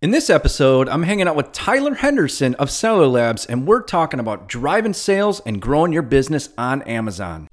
[0.00, 4.20] In this episode, I'm hanging out with Tyler Henderson of Seller Labs, and we're talking
[4.20, 7.48] about driving sales and growing your business on Amazon.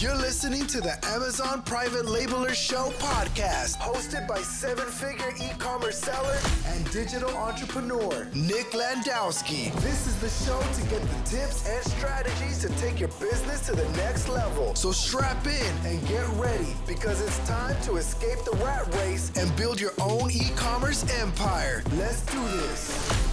[0.00, 5.98] You're listening to the Amazon Private Labeler Show podcast, hosted by seven figure e commerce
[5.98, 6.38] seller
[6.68, 9.70] and digital entrepreneur Nick Landowski.
[9.82, 13.72] This is the show to get the tips and strategies to take your business to
[13.72, 14.74] the next level.
[14.74, 19.54] So strap in and get ready because it's time to escape the rat race and
[19.54, 21.82] build your own e commerce empire.
[21.98, 23.29] Let's do this.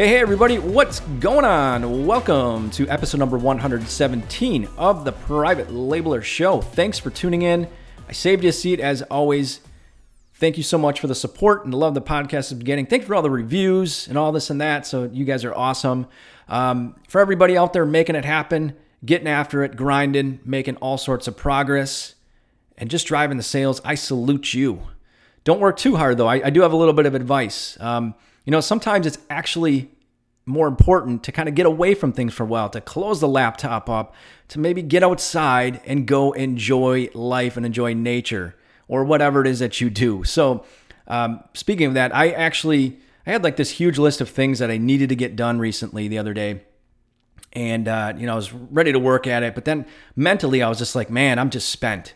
[0.00, 2.06] Hey, hey, everybody, what's going on?
[2.06, 6.62] Welcome to episode number 117 of the Private Labeler Show.
[6.62, 7.68] Thanks for tuning in.
[8.08, 9.60] I saved you a seat as always.
[10.36, 12.86] Thank you so much for the support and the love the podcast is getting.
[12.86, 14.86] Thank you for all the reviews and all this and that.
[14.86, 16.06] So, you guys are awesome.
[16.48, 21.28] Um, for everybody out there making it happen, getting after it, grinding, making all sorts
[21.28, 22.14] of progress,
[22.78, 24.80] and just driving the sales, I salute you.
[25.44, 26.26] Don't work too hard, though.
[26.26, 27.76] I, I do have a little bit of advice.
[27.80, 29.90] Um, you know, sometimes it's actually
[30.50, 33.28] more important to kind of get away from things for a while, to close the
[33.28, 34.14] laptop up,
[34.48, 38.56] to maybe get outside and go enjoy life and enjoy nature
[38.88, 40.24] or whatever it is that you do.
[40.24, 40.64] So,
[41.06, 44.70] um, speaking of that, I actually I had like this huge list of things that
[44.70, 46.62] I needed to get done recently the other day,
[47.52, 50.68] and uh, you know I was ready to work at it, but then mentally I
[50.68, 52.14] was just like, man, I'm just spent.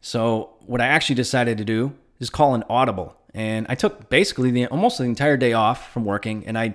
[0.00, 4.50] So what I actually decided to do is call an audible and I took basically
[4.50, 6.74] the almost the entire day off from working, and I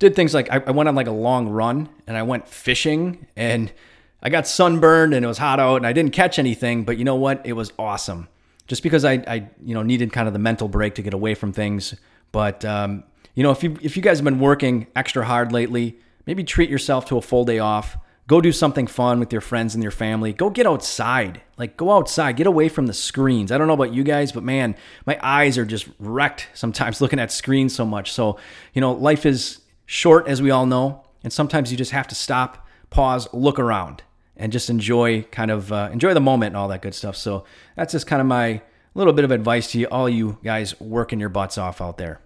[0.00, 3.28] did things like I, I went on like a long run, and I went fishing,
[3.36, 3.72] and
[4.20, 7.04] I got sunburned, and it was hot out, and I didn't catch anything, but you
[7.04, 7.40] know what?
[7.44, 8.26] It was awesome,
[8.66, 11.36] just because I, I you know needed kind of the mental break to get away
[11.36, 11.94] from things.
[12.32, 13.04] But um,
[13.36, 16.68] you know, if you if you guys have been working extra hard lately, maybe treat
[16.68, 17.96] yourself to a full day off
[18.30, 20.32] Go do something fun with your friends and your family.
[20.32, 21.40] Go get outside.
[21.58, 22.36] Like, go outside.
[22.36, 23.50] Get away from the screens.
[23.50, 27.18] I don't know about you guys, but man, my eyes are just wrecked sometimes looking
[27.18, 28.12] at screens so much.
[28.12, 28.38] So,
[28.72, 29.58] you know, life is
[29.90, 31.04] short, as we all know.
[31.24, 34.04] And sometimes you just have to stop, pause, look around,
[34.36, 37.16] and just enjoy kind of uh, enjoy the moment and all that good stuff.
[37.16, 37.44] So,
[37.76, 38.62] that's just kind of my
[38.94, 42.20] little bit of advice to you, all you guys working your butts off out there.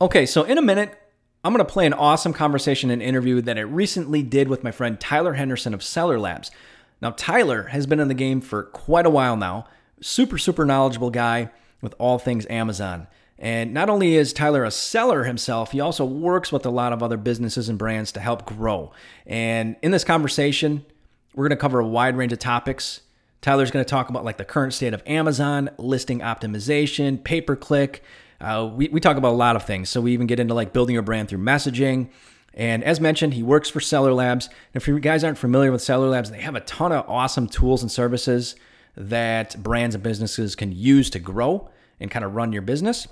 [0.00, 0.98] Okay, so in a minute,
[1.44, 4.72] I'm going to play an awesome conversation and interview that I recently did with my
[4.72, 6.50] friend Tyler Henderson of Seller Labs.
[7.00, 9.66] Now, Tyler has been in the game for quite a while now.
[10.00, 13.06] Super, super knowledgeable guy with all things Amazon.
[13.38, 17.02] And not only is Tyler a seller himself, he also works with a lot of
[17.02, 18.92] other businesses and brands to help grow.
[19.26, 20.86] And in this conversation,
[21.34, 23.02] we're going to cover a wide range of topics.
[23.42, 27.56] Tyler's going to talk about like the current state of Amazon, listing optimization, pay per
[27.56, 28.02] click,
[28.40, 29.88] uh, we, we talk about a lot of things.
[29.88, 32.10] So we even get into like building your brand through messaging.
[32.54, 34.46] And as mentioned, he works for Seller Labs.
[34.46, 37.48] And if you guys aren't familiar with Seller Labs, they have a ton of awesome
[37.48, 38.56] tools and services
[38.96, 41.68] that brands and businesses can use to grow
[42.00, 43.08] and kind of run your business.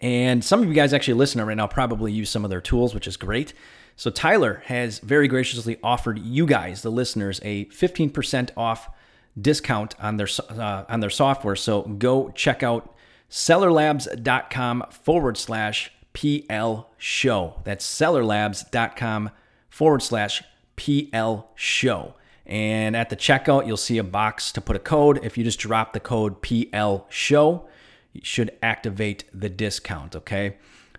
[0.00, 2.94] And some of you guys actually listening right now probably use some of their tools,
[2.94, 3.52] which is great.
[3.96, 8.88] So Tyler has very graciously offered you guys, the listeners, a 15% off
[9.40, 11.56] discount on their uh, on their software.
[11.56, 12.94] So go check out
[13.30, 17.60] sellerlabs.com forward slash PL show.
[17.64, 19.30] That's sellerlabs.com
[19.68, 20.42] forward slash
[20.76, 22.14] PL show.
[22.46, 25.20] And at the checkout, you'll see a box to put a code.
[25.22, 27.68] If you just drop the code PL show,
[28.22, 30.16] should activate the discount.
[30.16, 30.56] Okay.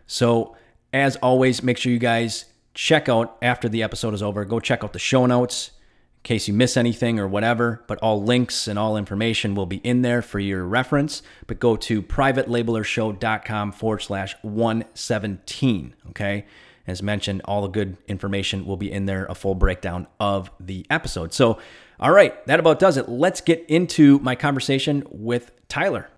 [0.07, 0.55] So,
[0.91, 4.45] as always, make sure you guys check out after the episode is over.
[4.45, 5.71] Go check out the show notes
[6.17, 7.83] in case you miss anything or whatever.
[7.87, 11.21] But all links and all information will be in there for your reference.
[11.47, 15.95] But go to privatelabelershow.com forward slash 117.
[16.09, 16.45] Okay.
[16.87, 20.87] As mentioned, all the good information will be in there, a full breakdown of the
[20.89, 21.33] episode.
[21.33, 21.59] So,
[21.99, 23.07] all right, that about does it.
[23.07, 26.09] Let's get into my conversation with Tyler.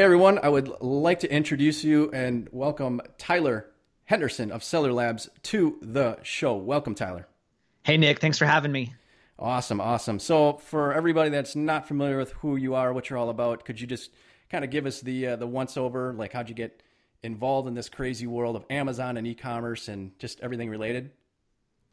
[0.00, 3.66] Hey everyone, I would like to introduce you and welcome Tyler
[4.06, 6.56] Henderson of Seller Labs to the show.
[6.56, 7.28] Welcome, Tyler.
[7.82, 8.18] Hey, Nick.
[8.18, 8.94] Thanks for having me.
[9.38, 10.18] Awesome, awesome.
[10.18, 13.78] So, for everybody that's not familiar with who you are, what you're all about, could
[13.78, 14.10] you just
[14.48, 16.14] kind of give us the uh, the once over?
[16.14, 16.82] Like, how'd you get
[17.22, 21.10] involved in this crazy world of Amazon and e-commerce and just everything related?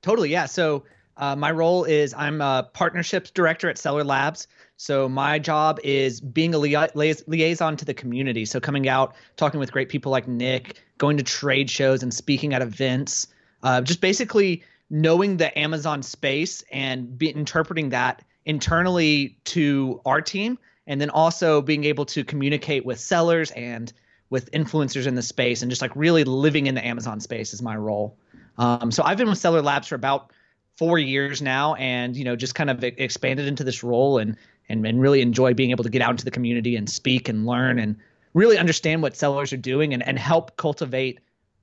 [0.01, 0.45] Totally, yeah.
[0.45, 0.85] So,
[1.17, 4.47] uh, my role is I'm a partnerships director at Seller Labs.
[4.77, 8.45] So my job is being a liaison to the community.
[8.45, 12.53] So coming out, talking with great people like Nick, going to trade shows and speaking
[12.53, 13.27] at events.
[13.63, 20.59] Uh, just basically knowing the Amazon space and be, interpreting that internally to our team,
[20.85, 23.91] and then also being able to communicate with sellers and
[24.29, 27.61] with influencers in the space, and just like really living in the Amazon space is
[27.61, 28.15] my role.
[28.57, 30.31] Um, so I've been with Seller Labs for about
[30.77, 34.37] four years now, and you know, just kind of expanded into this role and
[34.69, 37.45] and and really enjoy being able to get out into the community and speak and
[37.45, 37.97] learn and
[38.33, 41.19] really understand what sellers are doing and and help cultivate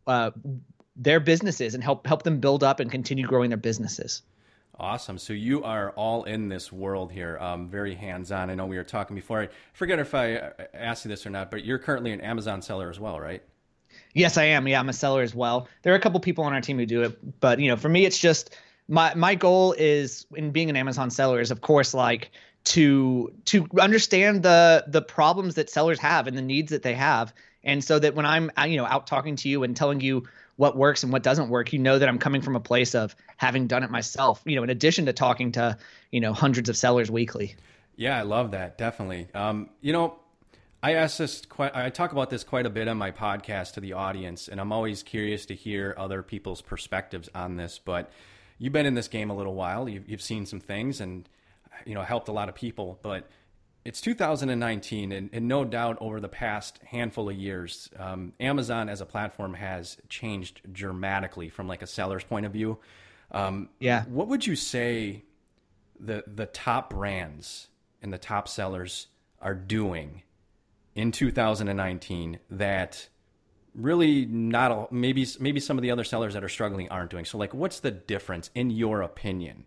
[0.06, 0.31] uh,
[0.96, 4.22] their businesses and help help them build up and continue growing their businesses.
[4.78, 5.19] Awesome.
[5.19, 8.50] So you are all in this world here, um, very hands-on.
[8.50, 9.43] I know we were talking before.
[9.43, 12.61] I forget if I uh, asked you this or not, but you're currently an Amazon
[12.61, 13.40] seller as well, right?
[14.14, 14.66] Yes, I am.
[14.66, 15.69] Yeah, I'm a seller as well.
[15.82, 17.88] There are a couple people on our team who do it, but you know, for
[17.88, 18.56] me, it's just
[18.89, 22.31] my my goal is in being an Amazon seller is of course like
[22.65, 27.33] to to understand the the problems that sellers have and the needs that they have,
[27.63, 30.25] and so that when I'm you know out talking to you and telling you
[30.57, 33.15] what works and what doesn't work you know that i'm coming from a place of
[33.37, 35.77] having done it myself you know in addition to talking to
[36.11, 37.55] you know hundreds of sellers weekly.
[37.97, 38.79] Yeah i love that.
[38.79, 39.29] Definitely.
[39.35, 40.19] Um, you know
[40.83, 43.81] i ask this quite i talk about this quite a bit on my podcast to
[43.81, 48.11] the audience and i'm always curious to hear other people's perspectives on this but
[48.59, 51.29] you've been in this game a little while you've, you've seen some things and
[51.85, 53.29] you know helped a lot of people but
[53.85, 59.03] it's 2019, and, and, no doubt over the past handful of years, um, Amazon as
[59.03, 62.79] a platform has changed dramatically from like a seller's point of view.
[63.31, 64.05] Um, yeah.
[64.05, 65.25] What would you say
[66.00, 67.69] the the top brands
[68.00, 69.09] and the top sellers
[69.41, 70.23] are doing
[70.95, 73.09] in 2019 that
[73.75, 77.25] really not a, maybe maybe some of the other sellers that are struggling aren't doing?
[77.25, 79.67] So like, what's the difference in your opinion?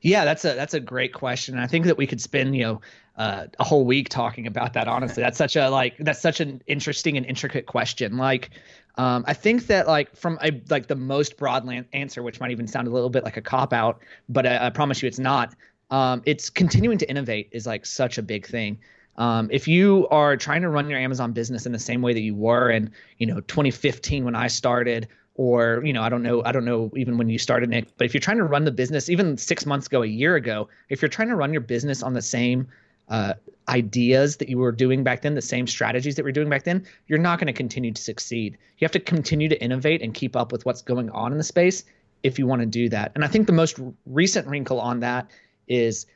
[0.00, 1.58] Yeah, that's a that's a great question.
[1.58, 2.80] I think that we could spend you know
[3.16, 4.88] uh, a whole week talking about that.
[4.88, 8.16] Honestly, that's such a like that's such an interesting and intricate question.
[8.16, 8.50] Like,
[8.96, 12.66] um, I think that like from a like the most broad answer, which might even
[12.66, 15.54] sound a little bit like a cop out, but I, I promise you it's not.
[15.90, 18.78] Um, it's continuing to innovate is like such a big thing.
[19.16, 22.20] Um, if you are trying to run your Amazon business in the same way that
[22.20, 25.08] you were in, you know, 2015 when I started,
[25.38, 28.06] or you know i don't know i don't know even when you started nick but
[28.06, 31.02] if you're trying to run the business even six months ago a year ago if
[31.02, 32.66] you're trying to run your business on the same
[33.08, 33.34] uh,
[33.68, 36.64] ideas that you were doing back then the same strategies that we are doing back
[36.64, 38.58] then you're not going to continue to succeed.
[38.78, 41.44] You have to continue to innovate and keep up with what's going on in the
[41.44, 41.84] space
[42.22, 43.12] if you want to do that.
[43.14, 45.30] And i think the most recent wrinkle on that
[45.68, 46.06] is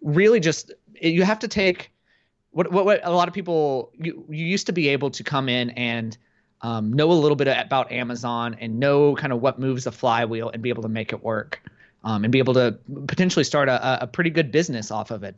[0.00, 1.90] really just you have to take
[2.58, 5.48] what, what, what a lot of people you, you used to be able to come
[5.48, 6.18] in and
[6.62, 10.50] um, know a little bit about Amazon and know kind of what moves the flywheel
[10.50, 11.62] and be able to make it work
[12.02, 12.76] um, and be able to
[13.06, 15.36] potentially start a, a pretty good business off of it.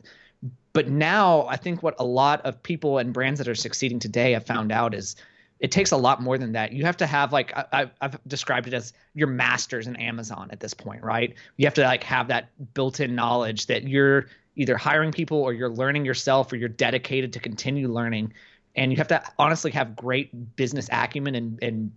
[0.73, 4.31] But now I think what a lot of people and brands that are succeeding today
[4.31, 5.15] have found out is
[5.59, 6.73] it takes a lot more than that.
[6.73, 10.59] You have to have like I, have described it as your masters in Amazon at
[10.59, 11.35] this point, right?
[11.57, 14.25] You have to like have that built-in knowledge that you're
[14.55, 18.33] either hiring people or you're learning yourself or you're dedicated to continue learning
[18.75, 21.91] and you have to honestly have great business acumen and, and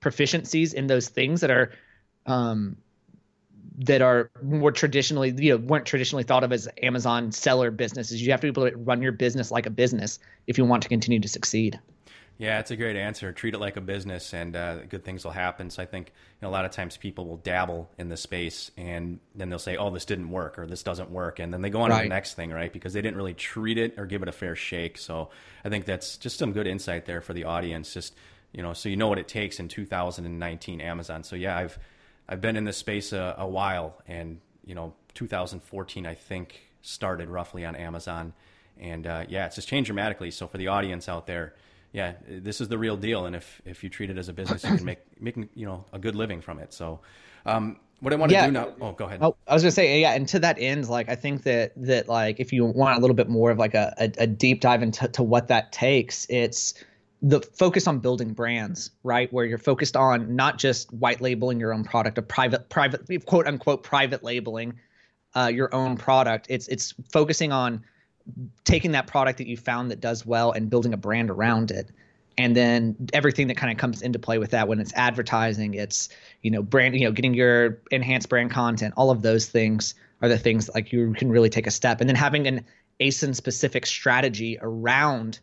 [0.00, 1.72] proficiencies in those things that are
[2.26, 2.76] um,
[3.78, 8.20] that are more traditionally you know weren't traditionally thought of as Amazon seller businesses.
[8.20, 10.82] You have to be able to run your business like a business if you want
[10.82, 11.78] to continue to succeed.
[12.38, 13.32] Yeah, it's a great answer.
[13.32, 15.70] Treat it like a business, and uh, good things will happen.
[15.70, 18.70] So I think you know, a lot of times people will dabble in the space,
[18.76, 21.70] and then they'll say, "Oh, this didn't work," or "This doesn't work," and then they
[21.70, 21.98] go on right.
[21.98, 22.72] to the next thing, right?
[22.72, 24.98] Because they didn't really treat it or give it a fair shake.
[24.98, 25.30] So
[25.64, 27.92] I think that's just some good insight there for the audience.
[27.92, 28.14] Just
[28.52, 31.24] you know, so you know what it takes in 2019 Amazon.
[31.24, 31.76] So yeah, I've
[32.28, 37.30] I've been in this space a, a while, and you know, 2014 I think started
[37.30, 38.32] roughly on Amazon,
[38.78, 40.30] and uh, yeah, it's just changed dramatically.
[40.30, 41.54] So for the audience out there
[41.92, 43.26] yeah, this is the real deal.
[43.26, 45.84] And if, if you treat it as a business, you can make, make you know,
[45.92, 46.72] a good living from it.
[46.72, 47.00] So,
[47.46, 48.46] um, what I want to yeah.
[48.46, 48.72] do now.
[48.80, 49.18] Oh, go ahead.
[49.22, 52.08] Oh, I was gonna say, yeah, and to that end, like I think that that
[52.08, 54.82] like if you want a little bit more of like a, a, a deep dive
[54.82, 56.74] into to what that takes, it's
[57.22, 59.32] the focus on building brands, right?
[59.32, 63.48] Where you're focused on not just white labeling your own product, a private private quote
[63.48, 64.74] unquote private labeling
[65.34, 66.46] uh, your own product.
[66.48, 67.82] It's it's focusing on
[68.64, 71.90] taking that product that you found that does well and building a brand around it.
[72.36, 76.08] And then everything that kind of comes into play with that when it's advertising it's
[76.42, 80.28] you know brand you know getting your enhanced brand content all of those things are
[80.28, 82.00] the things like you can really take a step.
[82.00, 82.64] And then having an
[83.00, 85.40] ASIN specific strategy around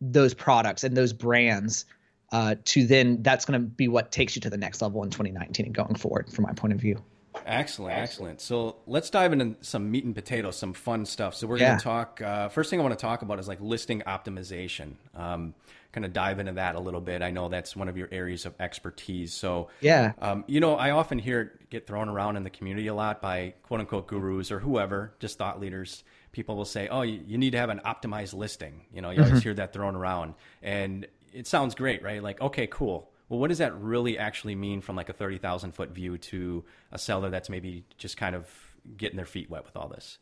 [0.00, 1.84] those products and those brands
[2.32, 5.10] uh, to then that's going to be what takes you to the next level in
[5.10, 7.02] 2019 and going forward from my point of view
[7.46, 8.40] Excellent, excellent.
[8.40, 11.34] So let's dive into some meat and potatoes, some fun stuff.
[11.34, 11.68] So we're yeah.
[11.68, 12.22] going to talk.
[12.22, 14.94] Uh, first thing I want to talk about is like listing optimization.
[15.14, 15.54] Um,
[15.92, 17.22] kind of dive into that a little bit.
[17.22, 19.32] I know that's one of your areas of expertise.
[19.32, 22.86] So yeah, um, you know, I often hear it get thrown around in the community
[22.88, 26.04] a lot by quote unquote gurus or whoever, just thought leaders.
[26.32, 29.20] People will say, "Oh, you, you need to have an optimized listing." You know, you
[29.20, 29.28] mm-hmm.
[29.28, 32.22] always hear that thrown around, and it sounds great, right?
[32.22, 35.90] Like, okay, cool well, what does that really actually mean from like a 30,000 foot
[35.90, 38.48] view to a seller that's maybe just kind of
[38.96, 40.18] getting their feet wet with all this?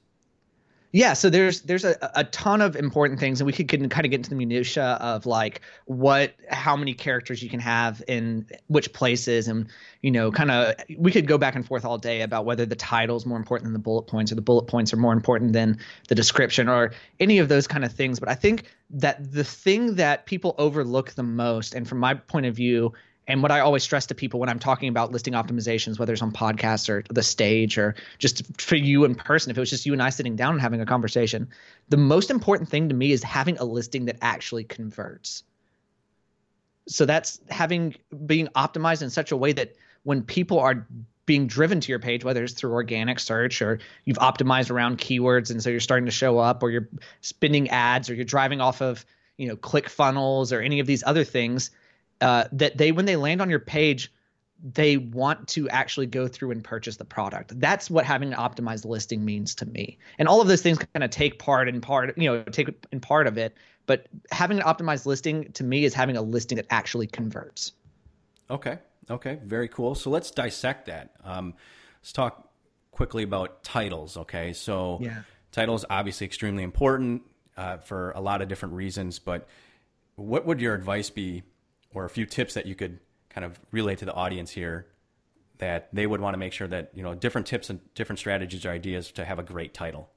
[0.92, 4.10] Yeah, so there's there's a, a ton of important things, and we could kind of
[4.10, 8.92] get into the minutia of like what, how many characters you can have in which
[8.92, 9.66] places, and
[10.00, 12.76] you know, kind of we could go back and forth all day about whether the
[12.76, 15.52] title is more important than the bullet points, or the bullet points are more important
[15.52, 15.78] than
[16.08, 18.18] the description, or any of those kind of things.
[18.18, 22.46] But I think that the thing that people overlook the most, and from my point
[22.46, 22.92] of view,
[23.28, 26.22] and what I always stress to people when I'm talking about listing optimizations, whether it's
[26.22, 29.84] on podcasts or the stage or just for you in person, if it was just
[29.84, 31.48] you and I sitting down and having a conversation,
[31.88, 35.42] the most important thing to me is having a listing that actually converts.
[36.88, 40.86] So that's having being optimized in such a way that when people are
[41.24, 45.50] being driven to your page, whether it's through organic search or you've optimized around keywords
[45.50, 46.88] and so you're starting to show up or you're
[47.22, 49.04] spending ads or you're driving off of,
[49.36, 51.72] you know, ClickFunnels or any of these other things–
[52.20, 54.12] uh, that they when they land on your page
[54.62, 57.58] they want to actually go through and purchase the product.
[57.60, 59.98] That's what having an optimized listing means to me.
[60.18, 63.00] And all of those things kind of take part in part you know take in
[63.00, 63.56] part of it.
[63.86, 67.72] But having an optimized listing to me is having a listing that actually converts.
[68.50, 68.78] Okay.
[69.10, 69.38] Okay.
[69.44, 69.94] Very cool.
[69.94, 71.12] So let's dissect that.
[71.22, 71.54] Um,
[72.00, 72.50] let's talk
[72.90, 74.16] quickly about titles.
[74.16, 74.52] Okay.
[74.52, 75.22] So yeah.
[75.52, 77.22] titles obviously extremely important
[77.56, 79.18] uh, for a lot of different reasons.
[79.18, 79.46] But
[80.16, 81.44] what would your advice be
[81.96, 83.00] or a few tips that you could
[83.30, 84.86] kind of relay to the audience here
[85.58, 88.66] that they would want to make sure that you know different tips and different strategies
[88.66, 90.10] or ideas to have a great title.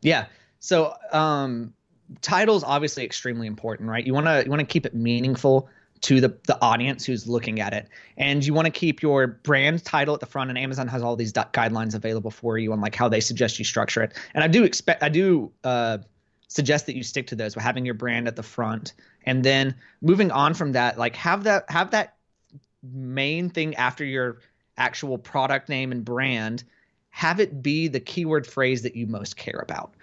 [0.00, 0.26] Yeah.
[0.60, 1.74] So um
[2.22, 4.06] titles obviously extremely important right?
[4.06, 5.68] You want to you want to keep it meaningful
[6.02, 7.86] to the the audience who's looking at it.
[8.16, 11.16] And you want to keep your brand title at the front and amazon has all
[11.16, 14.14] these guidelines available for you on like how they suggest you structure it.
[14.32, 15.98] And i do expect i do uh
[16.48, 18.94] suggest that you stick to those having your brand at the front
[19.26, 22.16] and then moving on from that like have that have that
[22.82, 24.38] main thing after your
[24.78, 26.64] actual product name and brand
[27.10, 29.94] have it be the keyword phrase that you most care about.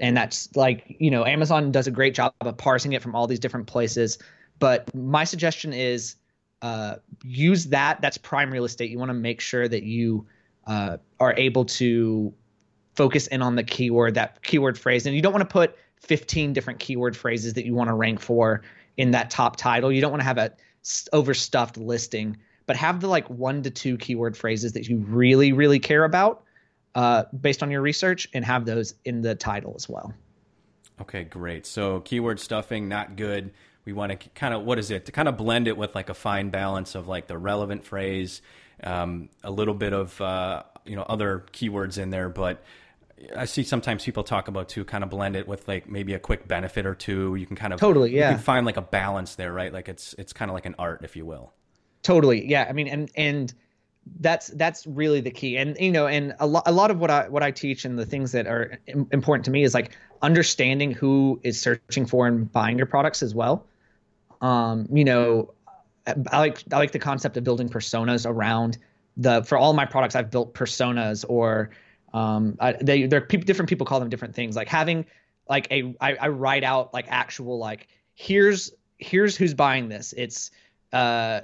[0.00, 3.26] And that's like you know amazon does a great job of parsing it from all
[3.26, 4.18] these different places
[4.58, 6.16] but my suggestion is
[6.62, 8.90] uh, use that that's prime real estate.
[8.90, 10.24] You want to make sure that you
[10.68, 12.32] uh, are able to
[12.94, 15.04] focus in on the keyword that keyword phrase.
[15.04, 18.20] And you don't want to put 15 different keyword phrases that you want to rank
[18.20, 18.62] for
[18.96, 19.90] in that top title.
[19.90, 20.52] You don't want to have a
[21.12, 25.78] overstuffed listing, but have the like one to two keyword phrases that you really, really
[25.78, 26.42] care about
[26.94, 30.12] uh, based on your research and have those in the title as well.
[31.00, 31.66] Okay, great.
[31.66, 33.52] So keyword stuffing, not good.
[33.84, 35.06] We want to kind of, what is it?
[35.06, 38.42] To kind of blend it with like a fine balance of like the relevant phrase,
[38.82, 42.62] um, a little bit of, uh, you know, other keywords in there, but
[43.36, 46.18] I see sometimes people talk about to kind of blend it with like maybe a
[46.18, 47.34] quick benefit or two.
[47.36, 48.30] You can kind of totally, yeah.
[48.30, 49.72] You can find like a balance there, right?
[49.72, 51.52] Like it's it's kind of like an art, if you will.
[52.02, 52.66] Totally, yeah.
[52.68, 53.52] I mean, and and
[54.20, 55.56] that's that's really the key.
[55.56, 57.98] And you know, and a lot a lot of what I what I teach and
[57.98, 62.50] the things that are important to me is like understanding who is searching for and
[62.50, 63.66] buying your products as well.
[64.40, 65.54] Um, you know,
[66.06, 68.78] I like I like the concept of building personas around
[69.16, 70.16] the for all my products.
[70.16, 71.70] I've built personas or
[72.12, 74.56] um, I, they they're pe- different people call them different things.
[74.56, 75.06] Like having
[75.48, 80.14] like a I, I write out like actual like here's here's who's buying this.
[80.16, 80.50] It's
[80.92, 81.42] uh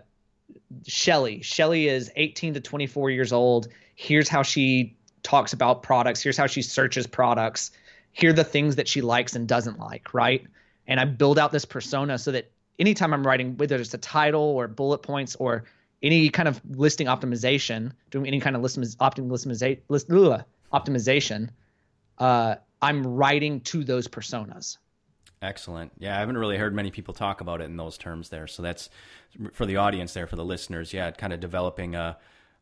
[0.87, 1.43] Shelly.
[1.43, 3.69] Shelly is 18 to 24 years old.
[3.95, 6.23] Here's how she talks about products.
[6.23, 7.71] Here's how she searches products.
[8.13, 10.47] Here are the things that she likes and doesn't like, right?
[10.87, 14.41] And I build out this persona so that anytime I'm writing, whether it's a title
[14.41, 15.65] or bullet points or
[16.03, 20.09] any kind of listing optimization, doing any kind of listing optimization, list,
[20.73, 21.51] optimization,
[22.19, 24.79] uh, I'm writing to those personas.
[25.41, 25.93] Excellent.
[25.99, 28.47] Yeah, I haven't really heard many people talk about it in those terms there.
[28.47, 28.91] So that's
[29.53, 30.93] for the audience there, for the listeners.
[30.93, 32.19] Yeah, kind of developing a,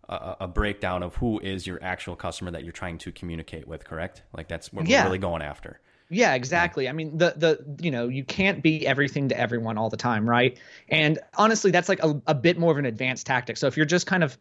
[0.09, 3.85] a, a breakdown of who is your actual customer that you're trying to communicate with.
[3.85, 4.23] Correct?
[4.35, 5.03] Like that's what yeah.
[5.03, 5.81] we're really going after.
[6.11, 6.85] Yeah, exactly.
[6.85, 6.91] Yeah.
[6.91, 10.29] I mean, the the you know you can't be everything to everyone all the time,
[10.29, 10.59] right?
[10.89, 13.57] And honestly, that's like a, a bit more of an advanced tactic.
[13.57, 14.39] So if you're just kind of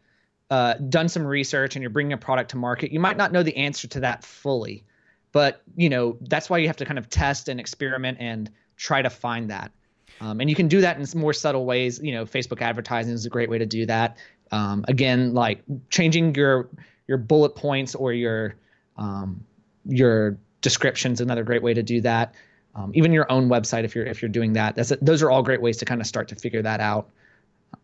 [0.50, 3.42] uh, done some research and you're bringing a product to market, you might not know
[3.42, 4.84] the answer to that fully.
[5.32, 9.02] But you know that's why you have to kind of test and experiment and try
[9.02, 9.70] to find that.
[10.20, 12.00] Um, and you can do that in more subtle ways.
[12.02, 14.16] You know, Facebook advertising is a great way to do that.
[14.50, 16.68] Um, again, like changing your
[17.06, 18.54] your bullet points or your
[18.96, 19.44] um,
[19.84, 22.34] your descriptions another great way to do that.
[22.74, 25.30] Um, even your own website, if you're if you're doing that, that's a, those are
[25.30, 27.08] all great ways to kind of start to figure that out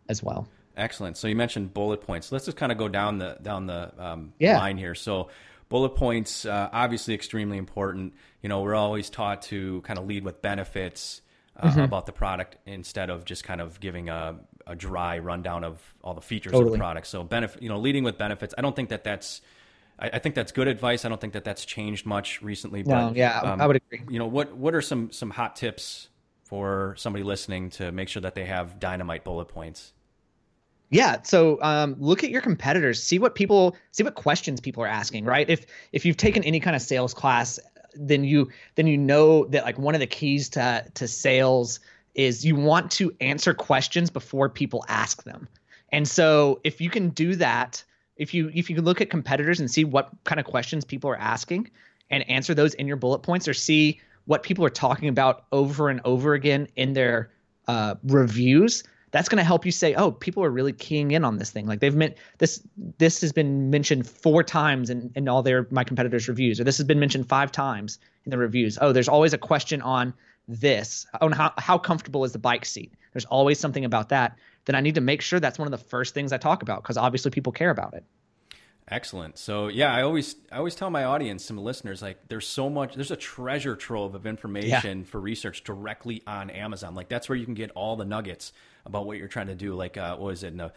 [0.09, 0.47] as well.
[0.75, 1.17] Excellent.
[1.17, 2.31] So you mentioned bullet points.
[2.31, 4.57] Let's just kind of go down the down the um, yeah.
[4.57, 4.95] line here.
[4.95, 5.29] So
[5.69, 8.13] bullet points uh, obviously extremely important.
[8.41, 11.21] You know, we're always taught to kind of lead with benefits
[11.55, 11.81] uh, mm-hmm.
[11.81, 16.13] about the product instead of just kind of giving a a dry rundown of all
[16.13, 16.69] the features Totally.
[16.69, 17.07] of the product.
[17.07, 18.53] So benefit, you know, leading with benefits.
[18.57, 19.41] I don't think that that's.
[19.99, 21.05] I, I think that's good advice.
[21.05, 22.81] I don't think that that's changed much recently.
[22.81, 24.01] No, but, yeah, I- I would agree.
[24.09, 26.09] You know, what what are some some hot tips
[26.43, 29.93] for somebody listening to make sure that they have dynamite bullet points?
[30.93, 31.23] Yeah.
[31.23, 33.01] So um, look at your competitors.
[33.01, 35.25] See what people see what questions people are asking.
[35.25, 35.49] Right.
[35.49, 37.59] If if you've taken any kind of sales class,
[37.95, 41.79] then you then you know that like one of the keys to to sales
[42.13, 45.47] is you want to answer questions before people ask them.
[45.91, 47.83] And so if you can do that,
[48.17, 51.09] if you if you can look at competitors and see what kind of questions people
[51.09, 51.71] are asking
[52.11, 55.89] and answer those in your bullet points or see what people are talking about over
[55.89, 57.31] and over again in their
[57.67, 61.37] uh, reviews that's going to help you say oh people are really keying in on
[61.37, 61.65] this thing.
[61.65, 62.61] Like they've meant this
[62.97, 66.77] this has been mentioned four times in, in all their my competitors reviews or this
[66.77, 68.77] has been mentioned five times in the reviews.
[68.81, 70.13] Oh there's always a question on
[70.49, 71.05] this.
[71.21, 72.91] Oh, on how, how comfortable is the bike seat?
[73.13, 75.85] There's always something about that then i need to make sure that's one of the
[75.89, 78.03] first things i talk about because obviously people care about it
[78.87, 79.37] Excellent.
[79.37, 82.95] So yeah, I always I always tell my audience, some listeners, like there's so much
[82.95, 86.93] there's a treasure trove of information for research directly on Amazon.
[86.93, 88.51] Like that's where you can get all the nuggets
[88.85, 89.73] about what you're trying to do.
[89.73, 90.57] Like uh, what was it?
[90.57, 90.73] The,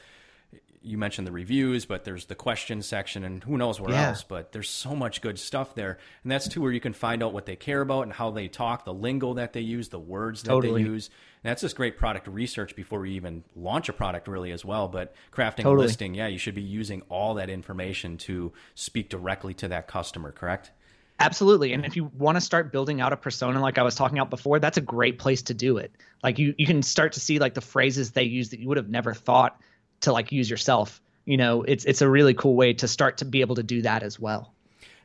[0.83, 4.11] you mentioned the reviews, but there's the question section and who knows where Yeah.
[4.11, 4.23] else.
[4.23, 7.33] But there's so much good stuff there, and that's too where you can find out
[7.33, 10.45] what they care about and how they talk, the lingo that they use, the words
[10.45, 10.85] that Totally.
[10.85, 11.11] they use.
[11.47, 14.89] And that's just great product research before we even launch a product, really, as well.
[14.89, 19.55] But crafting a listing, yeah, you should be using all that information to speak directly
[19.55, 20.33] to that customer.
[20.33, 20.73] Correct?
[21.21, 21.73] Absolutely.
[21.73, 24.29] And if you want to start building out a persona like I was talking about
[24.29, 25.93] before, that's a great place to do it.
[26.21, 28.77] Like you you can start to see like the phrases they use that you would
[28.77, 29.61] have never thought
[30.01, 31.01] to like use yourself.
[31.27, 33.83] You know, it's it's a really cool way to start to be able to do
[33.83, 34.53] that as well.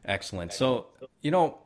[0.05, 0.53] Excellent.
[0.53, 0.87] So,
[1.21, 1.59] you know,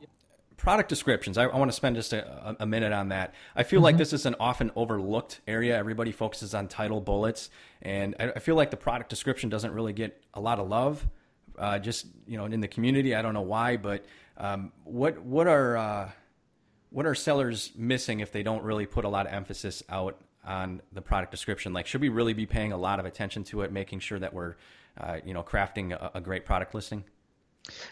[0.56, 1.38] product descriptions.
[1.38, 3.34] I, I want to spend just a, a minute on that.
[3.54, 5.76] I feel like this is an often overlooked area.
[5.76, 7.50] Everybody focuses on title bullets,
[7.82, 11.06] and I, I feel like the product description doesn't really get a lot of love.
[11.58, 14.04] Uh, just you know, in the community, I don't know why, but
[14.36, 16.10] um, what what are uh,
[16.90, 20.80] what are sellers missing if they don't really put a lot of emphasis out on
[20.92, 21.72] the product description?
[21.72, 24.32] Like, should we really be paying a lot of attention to it, making sure that
[24.32, 24.56] we're
[24.98, 27.04] uh, you know crafting a, a great product listing?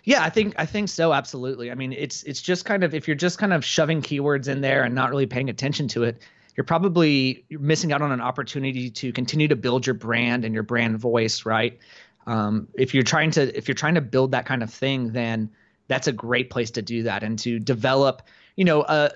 [0.05, 1.13] Yeah, I think I think so.
[1.13, 1.71] Absolutely.
[1.71, 4.61] I mean, it's it's just kind of if you're just kind of shoving keywords in
[4.61, 6.23] there and not really paying attention to it,
[6.57, 10.55] you're probably you're missing out on an opportunity to continue to build your brand and
[10.55, 11.45] your brand voice.
[11.45, 11.79] Right.
[12.27, 15.51] Um, if you're trying to if you're trying to build that kind of thing, then
[15.89, 18.23] that's a great place to do that and to develop.
[18.57, 19.11] You know, uh,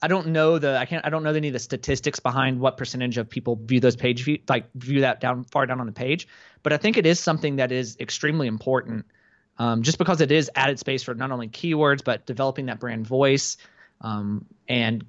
[0.00, 2.76] I don't know the I can't I don't know any of the statistics behind what
[2.76, 5.92] percentage of people view those page view like view that down far down on the
[5.92, 6.28] page,
[6.62, 9.06] but I think it is something that is extremely important
[9.58, 13.06] um, just because it is added space for not only keywords but developing that brand
[13.06, 13.56] voice
[14.00, 15.04] um, and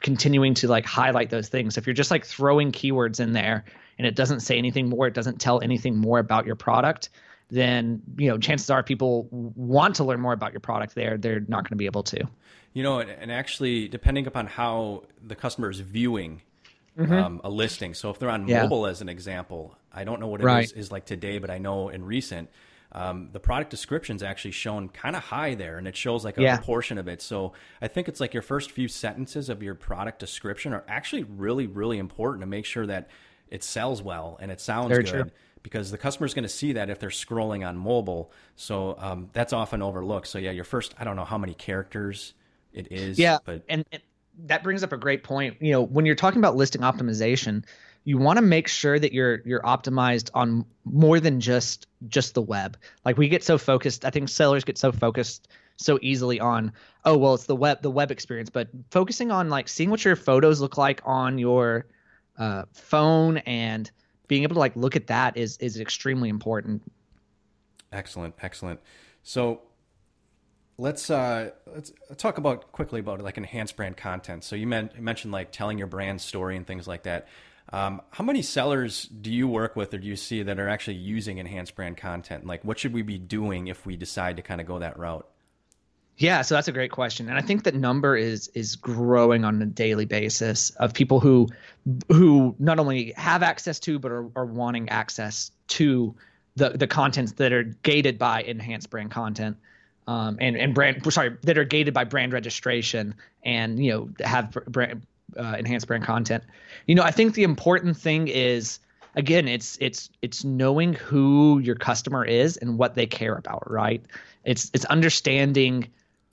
[0.00, 1.76] continuing to like highlight those things.
[1.76, 3.64] If you're just like throwing keywords in there
[3.98, 7.10] and it doesn't say anything more, it doesn't tell anything more about your product,
[7.50, 10.94] then you know chances are people want to learn more about your product.
[10.94, 12.26] There, they're not going to be able to.
[12.72, 16.42] You know, and, and actually, depending upon how the customer is viewing
[16.96, 17.94] um, a listing.
[17.94, 18.50] So if they're on Mm-hmm.
[18.50, 18.62] Yeah.
[18.62, 20.72] mobile, as an example, I don't know what it is Right.
[20.72, 22.48] is like today, but I know in recent,
[22.92, 26.38] um, the product description is actually shown kind of high there, and it shows like
[26.38, 26.58] a Yeah.
[26.58, 27.22] portion of it.
[27.22, 31.22] So I think it's like your first few sentences of your product description are actually
[31.24, 33.08] really, really important to make sure that
[33.48, 35.10] it sells well and it sounds Very good.
[35.10, 35.30] true.
[35.62, 39.52] Because the customer's going to see that if they're scrolling on mobile, so um, that's
[39.52, 40.26] often overlooked.
[40.26, 42.32] So yeah, your first, I don't know how many characters
[42.72, 44.00] it is, Yeah, but and, and
[44.46, 45.58] that brings up a great point.
[45.60, 47.64] You know, when you're talking about listing optimization,
[48.04, 52.42] you want to make sure that you're you're optimized on more than just just the
[52.42, 52.76] web.
[53.04, 56.72] Like we get so focused, I think sellers get so focused so easily on
[57.06, 60.16] oh well it's the web the web experience, but focusing on like seeing what your
[60.16, 61.86] photos look like on your
[62.38, 63.90] uh, phone and
[64.28, 66.82] being able to like look at that is is extremely important.
[67.92, 68.80] Excellent, excellent.
[69.22, 69.62] So
[70.78, 74.44] let's uh, let's talk about quickly about like enhanced brand content.
[74.44, 77.28] So you, men- you mentioned like telling your brand story and things like that.
[77.72, 80.96] Um, how many sellers do you work with or do you see that are actually
[80.96, 82.46] using enhanced brand content?
[82.46, 85.26] Like, what should we be doing if we decide to kind of go that route?
[86.20, 89.62] Yeah, so that's a great question, and I think that number is is growing on
[89.62, 91.48] a daily basis of people who
[92.08, 96.14] who not only have access to but are, are wanting access to
[96.56, 99.56] the the contents that are gated by enhanced brand content,
[100.06, 104.50] um, and and brand sorry that are gated by brand registration and you know have
[104.68, 105.06] brand
[105.38, 106.44] uh, enhanced brand content.
[106.86, 108.78] You know, I think the important thing is
[109.16, 114.04] again it's it's it's knowing who your customer is and what they care about, right?
[114.44, 115.88] It's it's understanding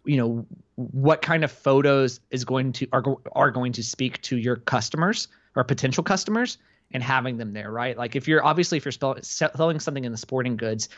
[0.05, 4.37] you know what kind of photos is going to are, are going to speak to
[4.37, 6.57] your customers or potential customers
[6.91, 7.97] and having them there, right?
[7.97, 10.89] Like if you're obviously if you're selling something in the sporting goods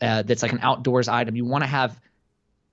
[0.00, 2.00] uh, that's like an outdoors item, you want to have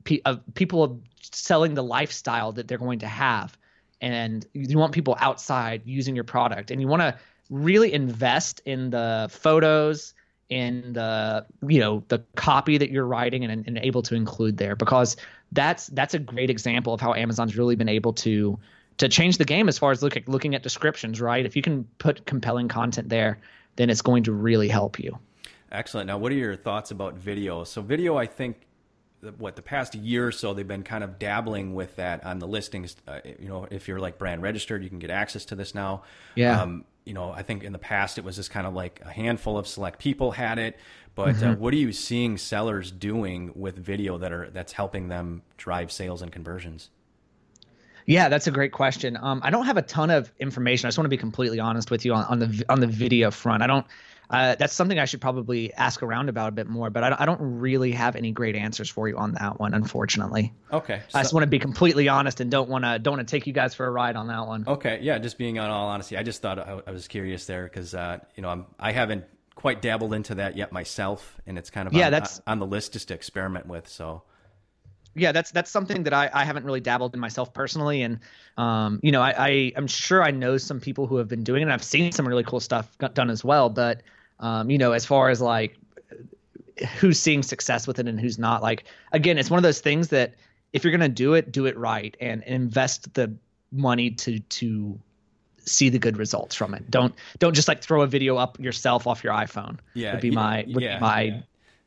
[0.03, 3.57] pe- uh, people selling the lifestyle that they're going to have,
[4.01, 7.17] and you want people outside using your product, and you want to
[7.49, 10.13] really invest in the photos
[10.49, 14.75] in the you know the copy that you're writing and, and able to include there
[14.75, 15.17] because
[15.53, 18.59] that's that's a great example of how Amazon's really been able to
[18.97, 21.45] to change the game as far as look at, looking at descriptions, right?
[21.45, 23.39] If you can put compelling content there,
[23.75, 25.17] then it's going to really help you.
[25.71, 26.07] Excellent.
[26.07, 27.63] Now, what are your thoughts about video?
[27.63, 28.64] So, video, I think,
[29.37, 32.47] what the past year or so, they've been kind of dabbling with that on the
[32.47, 32.95] listings.
[33.07, 36.03] Uh, you know, if you're like brand registered, you can get access to this now.
[36.35, 36.61] Yeah.
[36.61, 39.11] Um, you know, I think in the past it was just kind of like a
[39.11, 40.77] handful of select people had it.
[41.13, 41.49] But uh, mm-hmm.
[41.51, 45.91] uh, what are you seeing sellers doing with video that are that's helping them drive
[45.91, 46.89] sales and conversions?
[48.05, 49.17] Yeah, that's a great question.
[49.19, 50.85] Um, I don't have a ton of information.
[50.85, 53.31] I just want to be completely honest with you on, on the on the video
[53.31, 53.63] front.
[53.63, 53.85] I don't.
[54.29, 57.25] Uh, that's something I should probably ask around about a bit more, but I, I,
[57.25, 60.53] don't really have any great answers for you on that one, unfortunately.
[60.71, 61.01] Okay.
[61.09, 63.31] So, I just want to be completely honest and don't want to don't want to
[63.31, 64.63] take you guys for a ride on that one.
[64.67, 64.99] Okay.
[65.01, 65.19] Yeah.
[65.19, 68.19] Just being on all honesty, I just thought I, I was curious there because uh,
[68.35, 71.93] you know I'm I haven't quite dabbled into that yet myself, and it's kind of
[71.93, 73.87] yeah on, that's on the list just to experiment with.
[73.87, 74.23] So
[75.15, 78.19] yeah, that's that's something that I, I haven't really dabbled in myself personally, and
[78.57, 81.61] um, you know, I, I am sure I know some people who have been doing
[81.61, 81.63] it.
[81.63, 84.03] and I've seen some really cool stuff done as well, but
[84.39, 85.77] um, you know, as far as like
[86.99, 90.09] who's seeing success with it and who's not, like again, it's one of those things
[90.09, 90.35] that
[90.73, 93.33] if you're gonna do it, do it right and, and invest the
[93.71, 94.99] money to to
[95.59, 96.89] see the good results from it.
[96.91, 99.79] Don't don't just like throw a video up yourself off your iPhone.
[99.93, 101.41] Yeah, would be my would yeah, be my yeah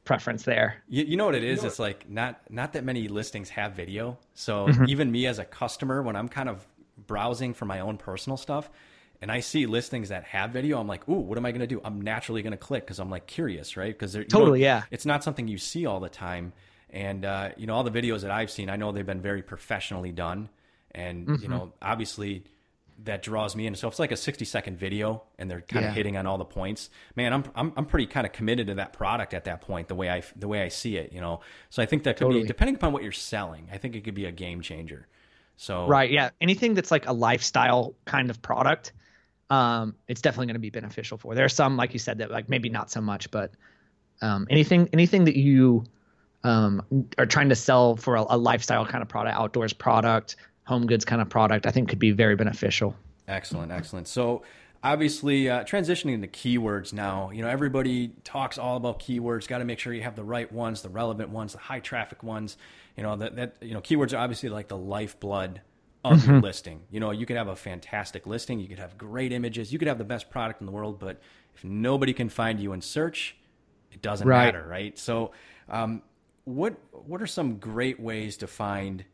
[0.09, 0.83] preference there.
[0.89, 1.59] You, you know what it is?
[1.59, 4.19] You know it's like not not that many listings have video.
[4.35, 4.87] So mm-hmm.
[4.89, 6.67] even me as a customer, when I'm kind of
[7.07, 8.71] browsing for my own personal stuff,
[9.21, 11.67] and I see listings that have video, I'm like, ooh, what am I going to
[11.67, 11.81] do?
[11.85, 13.97] I'm naturally going to click because I'm like curious, right?
[13.97, 14.85] Because totally, yeah.
[14.91, 16.53] It's not something you see all the time,
[16.91, 19.43] and uh, you know all the videos that I've seen, I know they've been very
[19.43, 20.49] professionally done,
[20.93, 21.43] and mm-hmm.
[21.43, 22.45] you know obviously
[23.05, 23.75] that draws me in.
[23.75, 25.91] So if it's like a 60 second video and they're kind yeah.
[25.91, 28.75] of hitting on all the points, man, I'm, I'm, I'm pretty kind of committed to
[28.75, 31.41] that product at that point, the way I, the way I see it, you know?
[31.71, 32.43] So I think that could totally.
[32.43, 35.07] be, depending upon what you're selling, I think it could be a game changer.
[35.57, 36.11] So, right.
[36.11, 36.31] Yeah.
[36.41, 38.93] Anything that's like a lifestyle kind of product,
[39.51, 41.35] um, it's definitely going to be beneficial for.
[41.35, 43.53] There are some, like you said, that like maybe not so much, but
[44.21, 45.85] um, anything, anything that you
[46.45, 46.83] um,
[47.17, 51.05] are trying to sell for a, a lifestyle kind of product, outdoors product, home goods
[51.05, 52.95] kind of product, I think could be very beneficial.
[53.27, 54.09] Excellent, excellent.
[54.09, 54.43] So
[54.83, 59.65] obviously uh, transitioning into keywords now you know everybody talks all about keywords got to
[59.65, 62.57] make sure you have the right ones the relevant ones the high traffic ones
[62.97, 65.61] you know that, that you know keywords are obviously like the lifeblood
[66.05, 66.31] of mm-hmm.
[66.31, 69.73] your listing you know you could have a fantastic listing you could have great images
[69.73, 71.21] you could have the best product in the world but
[71.55, 73.37] if nobody can find you in search
[73.91, 74.47] it doesn't right.
[74.47, 75.33] matter right so
[75.69, 76.03] um,
[76.45, 79.05] what what are some great ways to find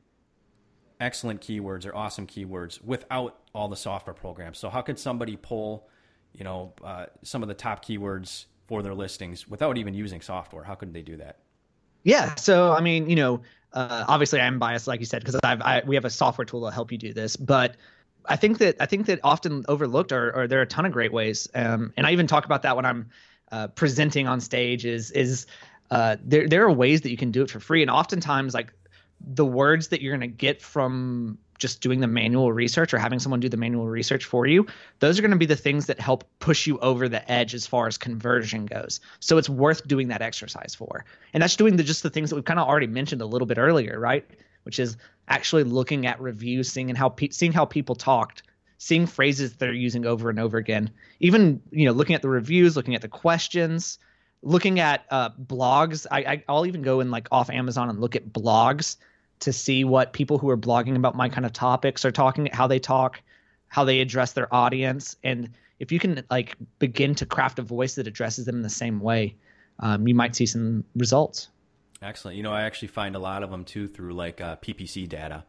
[1.00, 4.58] excellent keywords or awesome keywords without all the software programs.
[4.58, 5.88] So how could somebody pull,
[6.32, 10.64] you know, uh, some of the top keywords for their listings without even using software?
[10.64, 11.38] How could they do that?
[12.04, 12.34] Yeah.
[12.36, 13.40] So I mean, you know,
[13.72, 16.64] uh, obviously I'm biased, like you said, because I've I, we have a software tool
[16.66, 17.76] to help you do this, but.
[18.26, 20.92] I think that I think that often overlooked are, are there are a ton of
[20.92, 23.10] great ways, um, and I even talk about that when I'm
[23.52, 24.86] uh, presenting on stage.
[24.86, 25.46] Is is
[25.90, 28.72] uh, there there are ways that you can do it for free, and oftentimes like
[29.20, 33.18] the words that you're going to get from just doing the manual research or having
[33.18, 34.66] someone do the manual research for you,
[34.98, 37.66] those are going to be the things that help push you over the edge as
[37.66, 39.00] far as conversion goes.
[39.20, 41.06] So it's worth doing that exercise for.
[41.32, 43.46] And that's doing the, just the things that we've kind of already mentioned a little
[43.46, 44.28] bit earlier, right?
[44.64, 48.42] Which is actually looking at reviews, seeing how pe- seeing how people talked,
[48.76, 50.90] seeing phrases they're using over and over again.
[51.20, 53.98] Even you know, looking at the reviews, looking at the questions,
[54.42, 56.06] looking at uh, blogs.
[56.10, 58.98] I, I will even go and like off Amazon and look at blogs
[59.44, 62.66] to see what people who are blogging about my kind of topics are talking, how
[62.66, 63.22] they talk,
[63.68, 67.94] how they address their audience, and if you can like begin to craft a voice
[67.96, 69.36] that addresses them in the same way,
[69.80, 71.48] um, you might see some results.
[72.00, 72.36] Excellent.
[72.36, 75.44] You know, I actually find a lot of them too through like uh, PPC data.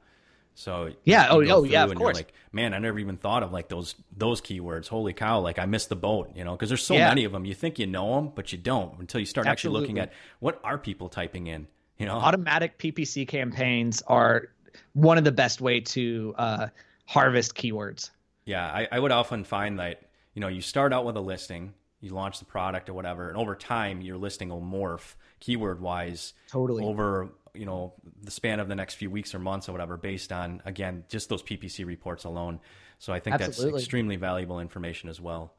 [0.58, 2.16] So yeah, oh, oh yeah, of course.
[2.16, 4.88] like, man, I never even thought of like those those keywords.
[4.88, 5.42] Holy cow!
[5.42, 7.10] Like I missed the boat, you know, because there's so yeah.
[7.10, 7.44] many of them.
[7.44, 9.84] You think you know them, but you don't until you start Absolutely.
[9.84, 11.68] actually looking at what are people typing in.
[11.98, 14.50] You know, automatic PPC campaigns are
[14.94, 16.68] one of the best way to uh,
[17.06, 18.10] harvest keywords.
[18.46, 20.02] Yeah, I, I would often find that
[20.34, 23.38] you know you start out with a listing, you launch the product or whatever, and
[23.38, 28.68] over time your listing will morph keyword wise totally over you know the span of
[28.68, 32.24] the next few weeks or months or whatever based on again just those ppc reports
[32.24, 32.60] alone
[33.00, 33.74] so i think Absolutely.
[33.74, 35.54] that's extremely valuable information as well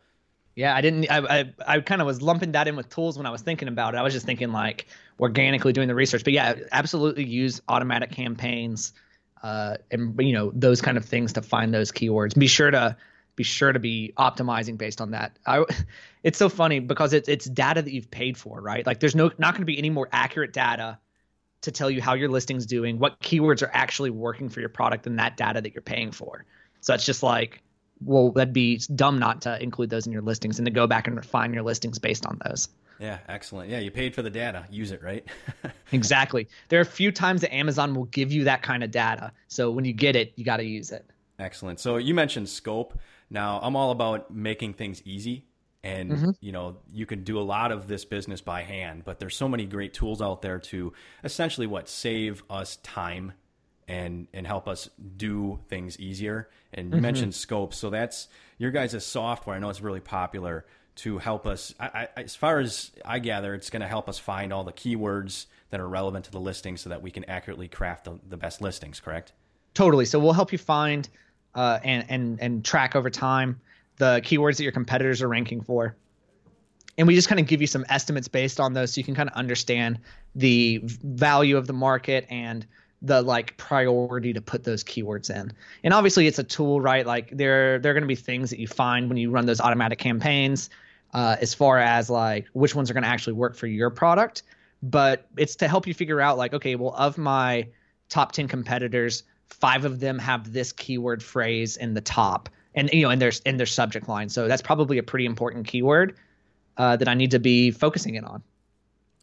[0.57, 1.09] Yeah, I didn't.
[1.11, 3.69] I I, I kind of was lumping that in with tools when I was thinking
[3.69, 3.99] about it.
[3.99, 4.87] I was just thinking like
[5.21, 8.95] organically doing the research, but yeah, absolutely use automatic campaigns,
[9.43, 12.37] uh, and you know those kind of things to find those keywords.
[12.37, 12.97] Be sure to
[13.37, 15.39] be sure to be optimizing based on that.
[15.47, 15.63] I,
[16.23, 18.85] it's so funny because it's it's data that you've paid for, right?
[18.85, 20.99] Like there's no not going to be any more accurate data
[21.61, 25.05] to tell you how your listing's doing, what keywords are actually working for your product
[25.05, 26.47] than that data that you're paying for.
[26.81, 27.63] So it's just like
[28.01, 31.07] well, that'd be dumb not to include those in your listings and to go back
[31.07, 32.69] and refine your listings based on those.
[32.99, 33.71] Yeah, excellent.
[33.71, 34.65] Yeah, you paid for the data.
[34.71, 35.25] Use it, right?
[35.93, 36.49] exactly.
[36.69, 39.33] There are a few times that Amazon will give you that kind of data.
[39.49, 41.09] So when you get it, you got to use it.
[41.39, 41.81] Excellent.
[41.81, 42.99] So you mentioned Scope.
[43.29, 45.45] Now, I'm all about making things easy.
[45.83, 46.31] And mm-hmm.
[46.41, 49.49] you know, you can do a lot of this business by hand, but there's so
[49.49, 53.35] many great tools out there to essentially what save us time
[53.89, 56.49] and and help us do things easier.
[56.73, 57.03] And you mm-hmm.
[57.03, 59.57] mentioned Scope, so that's your guys' software.
[59.57, 61.75] I know it's really popular to help us.
[61.79, 64.73] I, I, as far as I gather, it's going to help us find all the
[64.73, 68.37] keywords that are relevant to the listing, so that we can accurately craft the, the
[68.37, 69.01] best listings.
[69.01, 69.33] Correct?
[69.75, 70.07] Totally.
[70.07, 71.09] So we'll help you find
[71.55, 73.61] uh, and and and track over time
[73.99, 75.97] the keywords that your competitors are ranking for
[76.99, 79.15] and we just kind of give you some estimates based on those so you can
[79.15, 79.99] kind of understand
[80.35, 82.67] the value of the market and
[83.03, 85.53] the like priority to put those keywords in.
[85.85, 87.07] And obviously it's a tool, right?
[87.07, 89.61] Like there there are going to be things that you find when you run those
[89.61, 90.71] automatic campaigns
[91.15, 94.43] uh, as far as like which ones are going to actually work for your product,
[94.83, 97.67] but it's to help you figure out like okay, well of my
[98.09, 103.03] top 10 competitors, 5 of them have this keyword phrase in the top and you
[103.03, 104.29] know in their in their subject line.
[104.29, 106.17] So that's probably a pretty important keyword
[106.77, 108.43] uh, that I need to be focusing in on.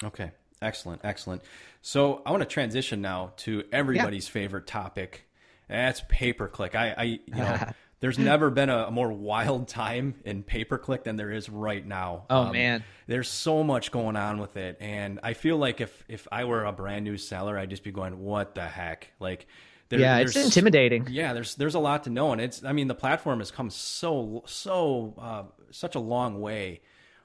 [0.03, 0.31] Okay.
[0.63, 1.41] Excellent, excellent.
[1.81, 4.33] So I want to transition now to everybody's yeah.
[4.33, 5.25] favorite topic.
[5.67, 6.75] That's pay per click.
[6.75, 7.59] I, I, you know,
[7.99, 11.49] there's never been a, a, more wild time in pay per click than there is
[11.49, 12.25] right now.
[12.29, 16.03] Oh um, man, there's so much going on with it, and I feel like if
[16.07, 19.47] if I were a brand new seller, I'd just be going, "What the heck?" Like,
[19.89, 21.07] there, yeah, it's intimidating.
[21.09, 23.69] Yeah, there's there's a lot to know, and it's I mean the platform has come
[23.69, 26.81] so so uh, such a long way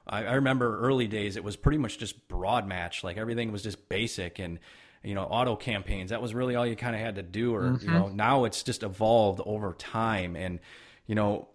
[0.09, 3.63] I, I remember early days it was pretty much just broad match, like everything was
[3.63, 4.59] just basic and
[5.03, 6.09] you know auto campaigns.
[6.09, 7.55] That was really all you kind of had to do.
[7.55, 7.85] Or mm-hmm.
[7.85, 10.59] you know now it's just evolved over time, and
[11.05, 11.47] you know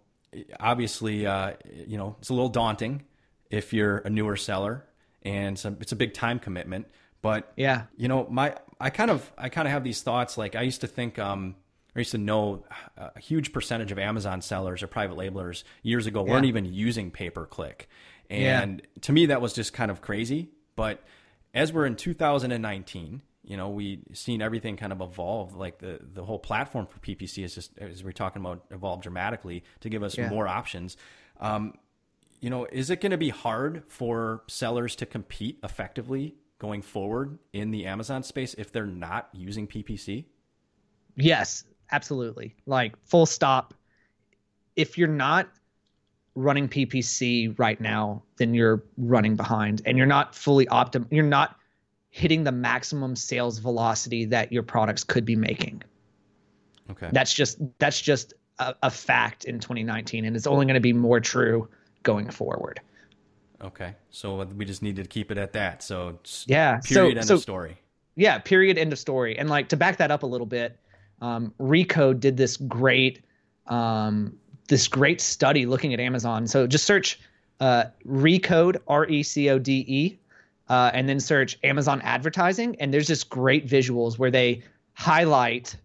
[0.59, 1.53] obviously uh,
[1.87, 3.03] you know it's a little daunting
[3.51, 4.85] if you're a newer seller,
[5.23, 6.87] and it's a, it's a big time commitment.
[7.23, 10.39] But yeah, you know my I kind of I kind of have these thoughts.
[10.39, 11.19] Like I used to think.
[11.19, 11.57] um
[11.97, 12.65] I used to know
[12.97, 17.31] a huge percentage of Amazon sellers or private labelers years ago weren't even using pay
[17.31, 17.89] per click.
[18.31, 19.01] And yeah.
[19.03, 20.51] to me, that was just kind of crazy.
[20.77, 21.03] But
[21.53, 25.55] as we're in 2019, you know, we've seen everything kind of evolve.
[25.55, 29.65] Like the the whole platform for PPC is just as we're talking about evolved dramatically
[29.81, 30.29] to give us yeah.
[30.29, 30.97] more options.
[31.41, 31.75] Um,
[32.41, 37.39] you know, is it going to be hard for sellers to compete effectively going forward
[37.53, 40.25] in the Amazon space if they're not using PPC?
[41.17, 42.55] Yes, absolutely.
[42.67, 43.75] Like full stop.
[44.77, 45.49] If you're not
[46.35, 51.57] running PPC right now, then you're running behind and you're not fully optim you're not
[52.11, 55.83] hitting the maximum sales velocity that your products could be making.
[56.91, 57.09] Okay.
[57.13, 60.93] That's just that's just a, a fact in 2019 and it's only going to be
[60.93, 61.69] more true
[62.03, 62.81] going forward.
[63.63, 63.95] Okay.
[64.11, 65.83] So we just need to keep it at that.
[65.83, 67.79] So yeah, period so, end so, of story.
[68.17, 69.39] Yeah, period end of story.
[69.39, 70.79] And like to back that up a little bit,
[71.21, 73.23] um, Recode did this great
[73.67, 74.37] um,
[74.69, 76.47] this great study looking at Amazon.
[76.47, 77.21] So just search
[77.61, 80.19] uh, Recode R E C O D E,
[80.69, 84.63] uh, and then search Amazon advertising, and there's just great visuals where they
[84.95, 85.77] highlight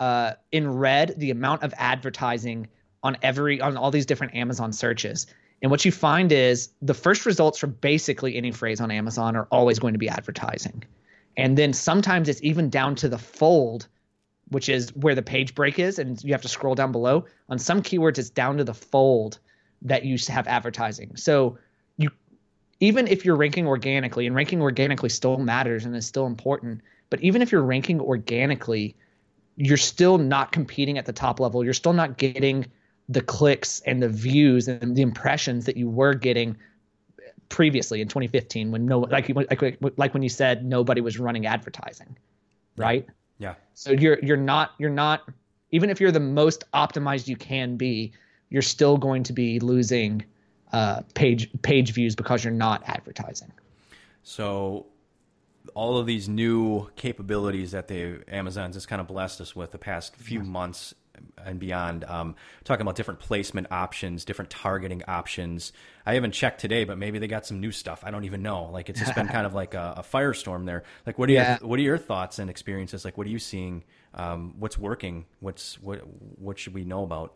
[0.00, 2.68] uh, in red the amount of advertising
[3.02, 5.26] on every on all these different Amazon searches.
[5.62, 9.46] And what you find is the first results for basically any phrase on Amazon are
[9.52, 10.82] always going to be advertising.
[11.36, 13.86] And then sometimes it's even down to the fold
[14.52, 17.24] which is where the page break is, and you have to scroll down below.
[17.48, 19.38] On some keywords, it's down to the fold
[19.82, 21.16] that you have advertising.
[21.16, 21.58] So
[21.96, 22.10] you,
[22.80, 27.20] even if you're ranking organically, and ranking organically still matters and is still important, but
[27.20, 28.94] even if you're ranking organically,
[29.56, 31.64] you're still not competing at the top level.
[31.64, 32.66] You're still not getting
[33.08, 36.56] the clicks and the views and the impressions that you were getting
[37.48, 42.16] previously in 2015 when no like like like when you said nobody was running advertising,
[42.76, 43.06] right?
[43.42, 43.54] Yeah.
[43.74, 45.28] So you're you're not you're not
[45.72, 48.12] even if you're the most optimized you can be,
[48.50, 50.24] you're still going to be losing
[50.72, 53.50] uh, page page views because you're not advertising.
[54.22, 54.86] So
[55.74, 59.78] all of these new capabilities that they Amazon's just kind of blessed us with the
[59.78, 60.94] past few months
[61.44, 65.72] and beyond, um, talking about different placement options, different targeting options.
[66.06, 68.02] I haven't checked today, but maybe they got some new stuff.
[68.04, 68.64] I don't even know.
[68.64, 70.84] Like it's just been kind of like a, a, firestorm there.
[71.06, 71.58] Like, what are yeah.
[71.60, 73.04] your, what are your thoughts and experiences?
[73.04, 73.84] Like, what are you seeing?
[74.14, 75.26] Um, what's working?
[75.40, 76.00] What's what
[76.38, 77.34] what should we know about?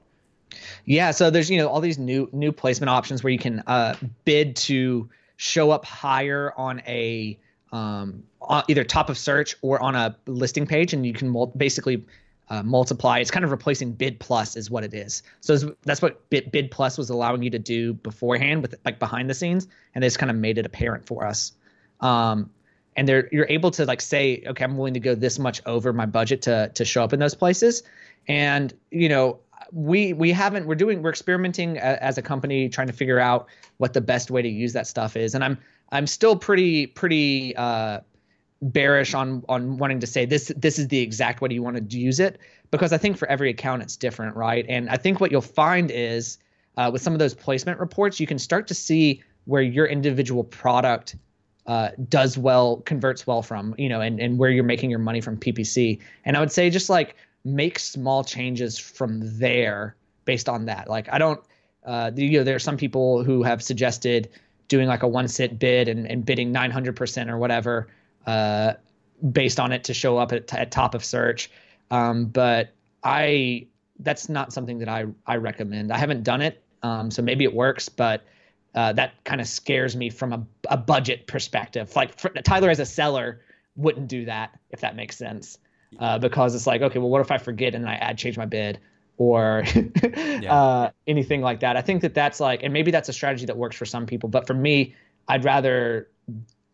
[0.85, 3.95] Yeah, so there's you know all these new new placement options where you can uh,
[4.25, 7.39] bid to show up higher on a
[7.73, 8.23] um,
[8.69, 12.05] either top of search or on a listing page, and you can mul- basically
[12.49, 13.19] uh, multiply.
[13.19, 15.23] It's kind of replacing Bid Plus, is what it is.
[15.41, 19.29] So that's what Bid, Bid Plus was allowing you to do beforehand, with like behind
[19.29, 21.53] the scenes, and they just kind of made it apparent for us.
[22.01, 22.51] Um,
[22.97, 25.93] and they're you're able to like say, okay, I'm willing to go this much over
[25.93, 27.83] my budget to to show up in those places,
[28.29, 29.41] and you know
[29.73, 33.93] we we haven't we're doing we're experimenting as a company trying to figure out what
[33.93, 35.59] the best way to use that stuff is and i'm
[35.91, 38.01] i'm still pretty pretty uh,
[38.63, 41.99] bearish on on wanting to say this this is the exact way you want to
[41.99, 42.39] use it
[42.71, 44.65] because i think for every account it's different right?
[44.69, 46.39] And i think what you'll find is
[46.79, 50.43] uh, with some of those placement reports you can start to see where your individual
[50.43, 51.17] product
[51.67, 55.21] uh, does well converts well from you know and, and where you're making your money
[55.21, 57.15] from ppc and i would say just like
[57.47, 60.89] make small changes from there based on that.
[60.89, 61.41] Like I don't,
[61.85, 64.29] uh, you know, there are some people who have suggested
[64.69, 67.87] doing like a one sit bid and, and bidding 900% or whatever
[68.27, 68.75] uh,
[69.33, 71.51] based on it to show up at, at top of search.
[71.91, 72.71] Um, but
[73.03, 73.67] I,
[74.01, 75.93] that's not something that I, I recommend.
[75.93, 76.63] I haven't done it.
[76.83, 78.25] Um, so maybe it works, but
[78.75, 81.95] uh, that kind of scares me from a, a budget perspective.
[81.97, 83.41] Like for, Tyler as a seller
[83.77, 85.59] wouldn't do that if that makes sense
[85.99, 88.45] uh, because it's like, okay, well, what if I forget and I add change my
[88.45, 88.79] bid
[89.17, 89.65] or
[90.03, 90.53] yeah.
[90.53, 91.77] uh, anything like that?
[91.77, 94.29] I think that that's like, and maybe that's a strategy that works for some people,
[94.29, 94.95] but for me,
[95.29, 96.09] I'd rather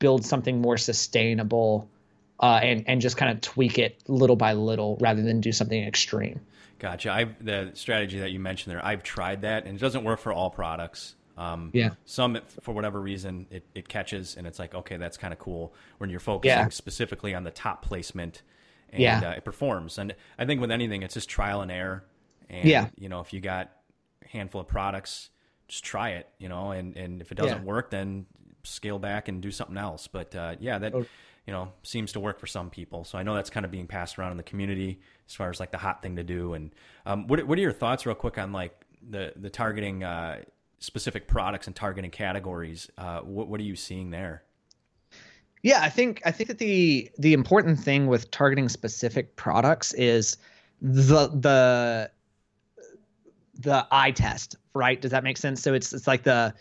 [0.02, 1.88] build something more sustainable
[2.40, 5.82] uh, and and just kind of tweak it little by little rather than do something
[5.82, 6.40] extreme.
[6.80, 7.10] Gotcha.
[7.12, 10.32] I the strategy that you mentioned there, I've tried that, and it doesn't work for
[10.32, 11.14] all products.
[11.38, 11.90] Um, yeah.
[12.04, 15.72] Some, for whatever reason, it, it catches, and it's like, okay, that's kind of cool.
[15.98, 16.68] When you're focusing yeah.
[16.68, 18.42] specifically on the top placement
[18.90, 19.30] and yeah.
[19.30, 19.96] uh, it performs.
[19.96, 22.04] And I think with anything, it's just trial and error.
[22.50, 22.88] And, yeah.
[22.96, 23.70] you know, if you got
[24.22, 25.30] a handful of products,
[25.68, 27.64] just try it, you know, and, and if it doesn't yeah.
[27.64, 28.26] work, then
[28.64, 30.06] scale back and do something else.
[30.06, 31.06] But uh, yeah, that, oh.
[31.46, 33.04] you know, seems to work for some people.
[33.04, 35.60] So I know that's kind of being passed around in the community as far as
[35.60, 36.54] like the hot thing to do.
[36.54, 36.74] And
[37.06, 38.74] um, what, what are your thoughts real quick on like
[39.08, 40.42] the, the targeting uh,
[40.78, 42.90] specific products and targeting categories?
[42.98, 44.42] Uh, what, what are you seeing there?
[45.62, 50.36] Yeah, I think I think that the the important thing with targeting specific products is
[50.80, 52.10] the the
[53.60, 55.00] the eye test, right?
[55.00, 55.62] Does that make sense?
[55.62, 56.52] So it's it's like the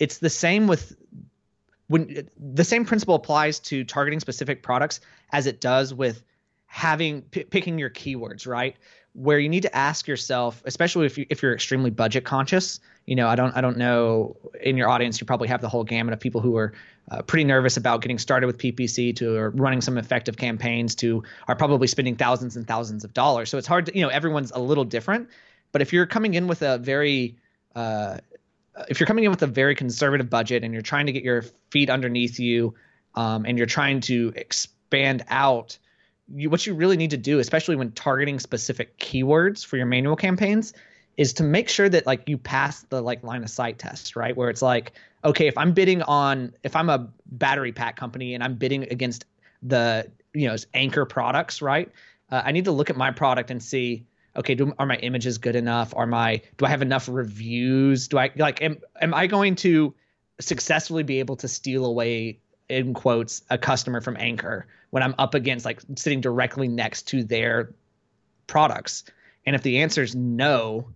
[0.00, 0.96] it's the same with
[1.86, 5.00] when the same principle applies to targeting specific products
[5.32, 6.22] as it does with
[6.66, 8.76] having p- picking your keywords, right?
[9.12, 13.16] Where you need to ask yourself, especially if you if you're extremely budget conscious, you
[13.16, 16.12] know, I don't I don't know in your audience you probably have the whole gamut
[16.12, 16.72] of people who are
[17.10, 21.56] uh, pretty nervous about getting started with PPC to running some effective campaigns to are
[21.56, 23.50] probably spending thousands and thousands of dollars.
[23.50, 25.28] So it's hard to, you know, everyone's a little different.
[25.72, 27.36] But if you're coming in with a very,
[27.74, 28.18] uh,
[28.88, 31.42] if you're coming in with a very conservative budget and you're trying to get your
[31.70, 32.74] feet underneath you
[33.14, 35.78] um, and you're trying to expand out,
[36.34, 40.16] you, what you really need to do, especially when targeting specific keywords for your manual
[40.16, 40.72] campaigns,
[41.16, 44.36] is to make sure that like you pass the like line of sight test, right?
[44.36, 44.92] Where it's like,
[45.24, 49.24] okay, if I'm bidding on, if I'm a battery pack company and I'm bidding against
[49.62, 51.90] the, you know, Anker products, right?
[52.30, 55.38] Uh, I need to look at my product and see, okay, do, are my images
[55.38, 55.94] good enough?
[55.96, 58.08] Are my, do I have enough reviews?
[58.08, 59.94] Do I like, am, am I going to
[60.40, 65.34] successfully be able to steal away in quotes a customer from Anker when I'm up
[65.34, 67.74] against like sitting directly next to their
[68.46, 69.04] products?
[69.46, 70.88] And if the answer is no,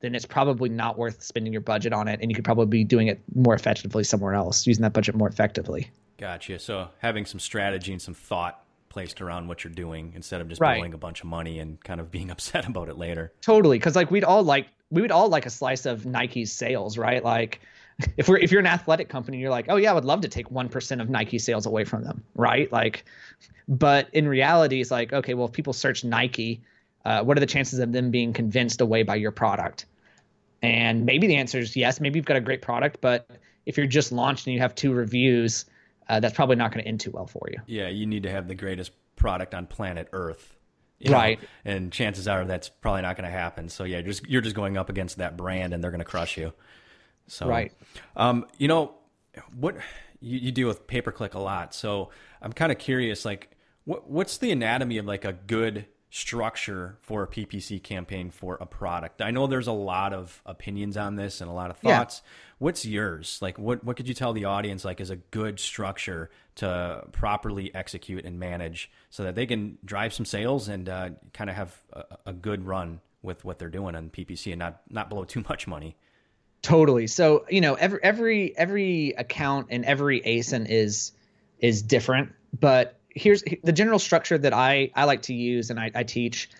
[0.00, 2.84] then it's probably not worth spending your budget on it, and you could probably be
[2.84, 5.90] doing it more effectively somewhere else, using that budget more effectively.
[6.16, 6.58] Gotcha.
[6.58, 10.60] So having some strategy and some thought placed around what you're doing instead of just
[10.60, 10.76] right.
[10.76, 13.32] blowing a bunch of money and kind of being upset about it later.
[13.40, 16.98] Totally, because like we'd all like we would all like a slice of Nike's sales,
[16.98, 17.24] right?
[17.24, 17.60] Like
[18.16, 20.28] if we're if you're an athletic company, you're like, oh yeah, I would love to
[20.28, 22.70] take one percent of Nike sales away from them, right?
[22.70, 23.04] Like,
[23.68, 26.60] but in reality, it's like, okay, well, if people search Nike,
[27.04, 29.86] uh, what are the chances of them being convinced away by your product?
[30.62, 32.00] And maybe the answer is yes.
[32.00, 33.30] Maybe you've got a great product, but
[33.66, 35.64] if you're just launched and you have two reviews,
[36.10, 37.58] uh, that's probably not going to end too well for you.
[37.66, 40.56] Yeah, you need to have the greatest product on planet Earth.
[41.08, 41.40] right.
[41.40, 41.48] Know?
[41.64, 43.68] And chances are that's probably not going to happen.
[43.68, 46.36] So yeah, just you're just going up against that brand, and they're going to crush
[46.36, 46.52] you.
[47.28, 47.72] So right.
[48.16, 48.94] Um, you know
[49.56, 49.76] what
[50.20, 52.10] you, you deal with pay per click a lot, so
[52.42, 57.22] I'm kind of curious, like what what's the anatomy of like a good structure for
[57.22, 59.22] a PPC campaign for a product?
[59.22, 62.22] I know there's a lot of opinions on this and a lot of thoughts.
[62.22, 62.30] Yeah.
[62.58, 63.38] What's yours?
[63.40, 67.74] Like, what what could you tell the audience like is a good structure to properly
[67.74, 71.80] execute and manage so that they can drive some sales and uh, kind of have
[71.92, 75.44] a, a good run with what they're doing on PPC and not not blow too
[75.48, 75.96] much money?
[76.62, 77.06] Totally.
[77.06, 81.12] So you know, every every every account and every ASIN is
[81.58, 85.90] is different, but here's the general structure that I I like to use and I,
[85.94, 86.50] I teach.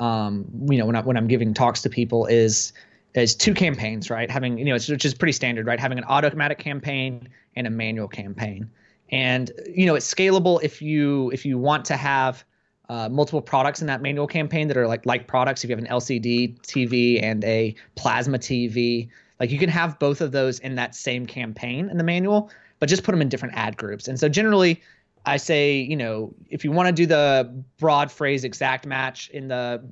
[0.00, 2.72] Um, you know, when I when I'm giving talks to people is
[3.14, 4.30] is two campaigns, right?
[4.30, 5.80] Having you know, which is pretty standard, right?
[5.80, 8.70] Having an automatic campaign and a manual campaign,
[9.10, 12.44] and you know, it's scalable if you if you want to have
[12.88, 15.64] uh, multiple products in that manual campaign that are like like products.
[15.64, 19.08] If you have an LCD TV and a plasma TV,
[19.40, 22.88] like you can have both of those in that same campaign in the manual, but
[22.88, 24.08] just put them in different ad groups.
[24.08, 24.80] And so generally,
[25.28, 29.48] I say, you know, if you want to do the broad phrase exact match in
[29.48, 29.84] the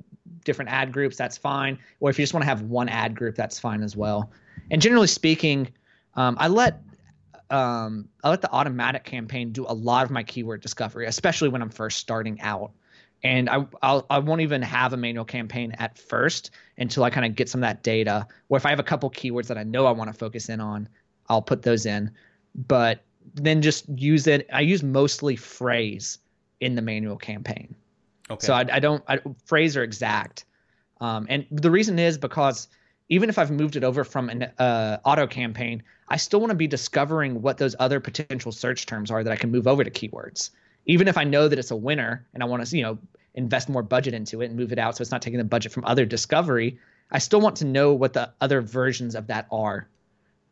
[0.43, 1.77] different ad groups, that's fine.
[1.99, 4.31] Or if you just want to have one ad group, that's fine as well.
[4.71, 5.69] And generally speaking,
[6.15, 6.81] um, I let
[7.51, 11.61] um, I let the automatic campaign do a lot of my keyword discovery, especially when
[11.61, 12.71] I'm first starting out.
[13.23, 17.25] And I I'll, I won't even have a manual campaign at first until I kind
[17.27, 18.27] of get some of that data.
[18.49, 20.59] Or if I have a couple keywords that I know I want to focus in
[20.59, 20.89] on,
[21.29, 22.11] I'll put those in.
[22.55, 23.03] But
[23.35, 24.47] then just use it.
[24.51, 26.19] I use mostly phrase
[26.59, 27.75] in the manual campaign.
[28.29, 28.45] Okay.
[28.45, 30.45] So I, I don't I, phrase are exact,
[30.99, 32.67] um, and the reason is because
[33.09, 36.55] even if I've moved it over from an uh, auto campaign, I still want to
[36.55, 39.91] be discovering what those other potential search terms are that I can move over to
[39.91, 40.49] keywords.
[40.85, 42.97] Even if I know that it's a winner and I want to you know
[43.35, 45.71] invest more budget into it and move it out so it's not taking the budget
[45.71, 46.79] from other discovery,
[47.11, 49.87] I still want to know what the other versions of that are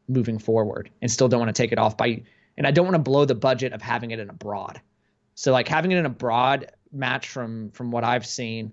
[0.08, 2.22] moving forward and still don't want to take it off by
[2.58, 4.82] and I don't want to blow the budget of having it in a broad.
[5.36, 8.72] So like having it in a broad match from from what I've seen,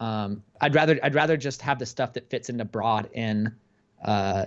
[0.00, 3.54] um, I'd rather I'd rather just have the stuff that fits into broad in
[4.04, 4.44] uh,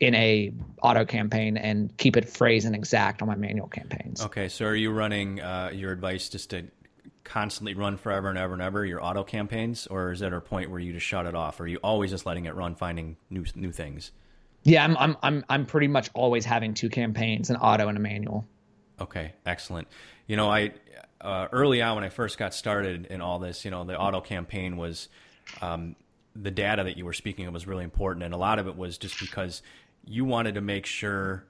[0.00, 0.52] in a
[0.82, 4.22] auto campaign and keep it phrase and exact on my manual campaigns.
[4.22, 6.66] Okay, so are you running uh, your advice just to
[7.24, 10.70] constantly run forever and ever and ever your auto campaigns, or is there a point
[10.70, 11.60] where you just shut it off?
[11.60, 14.10] Or are you always just letting it run, finding new new things?
[14.62, 18.00] Yeah, I'm I'm I'm I'm pretty much always having two campaigns, an auto and a
[18.00, 18.46] manual.
[19.00, 19.88] Okay, excellent.
[20.26, 20.72] You know, I
[21.20, 24.20] uh, early on when I first got started in all this, you know, the auto
[24.20, 25.08] campaign was
[25.62, 25.96] um,
[26.34, 28.76] the data that you were speaking of was really important, and a lot of it
[28.76, 29.62] was just because
[30.04, 31.44] you wanted to make sure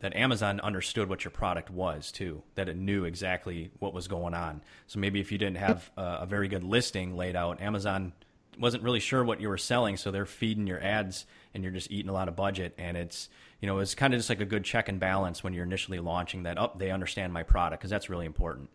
[0.00, 4.34] that Amazon understood what your product was too, that it knew exactly what was going
[4.34, 4.60] on.
[4.86, 8.12] So maybe if you didn't have a, a very good listing laid out, Amazon
[8.58, 11.26] wasn't really sure what you were selling, so they're feeding your ads
[11.56, 12.74] and you're just eating a lot of budget.
[12.78, 13.28] And it's
[13.60, 15.98] you know it's kind of just like a good check and balance when you're initially
[15.98, 16.74] launching that up.
[16.76, 18.70] Oh, they understand my product because that's really important.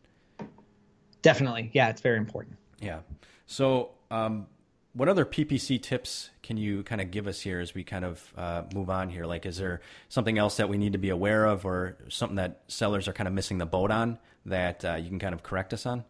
[1.22, 2.58] Definitely, yeah, it's very important.
[2.82, 3.02] Yeah.
[3.46, 4.48] So, um,
[4.94, 8.34] what other PPC tips can you kind of give us here as we kind of
[8.36, 9.26] uh, move on here?
[9.26, 12.64] Like, is there something else that we need to be aware of, or something that
[12.68, 15.74] sellers are kind of missing the boat on that uh, you can kind of correct
[15.74, 16.04] us on?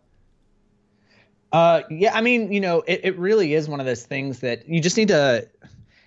[1.51, 4.69] Uh, yeah, I mean, you know, it, it really is one of those things that
[4.69, 5.47] you just need to.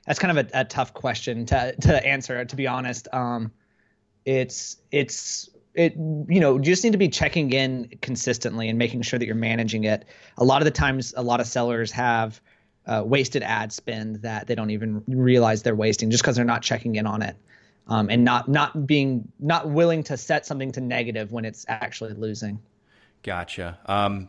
[0.07, 2.45] That's kind of a, a tough question to to answer.
[2.45, 3.53] To be honest, um,
[4.25, 9.03] it's it's it you know you just need to be checking in consistently and making
[9.03, 10.05] sure that you're managing it.
[10.39, 12.41] A lot of the times, a lot of sellers have
[12.87, 16.63] uh, wasted ad spend that they don't even realize they're wasting just because they're not
[16.63, 17.37] checking in on it.
[17.87, 22.15] Um, and not not being not willing to set something to negative when it's actually
[22.15, 22.61] losing.
[23.23, 23.79] Gotcha.
[23.87, 24.29] Um,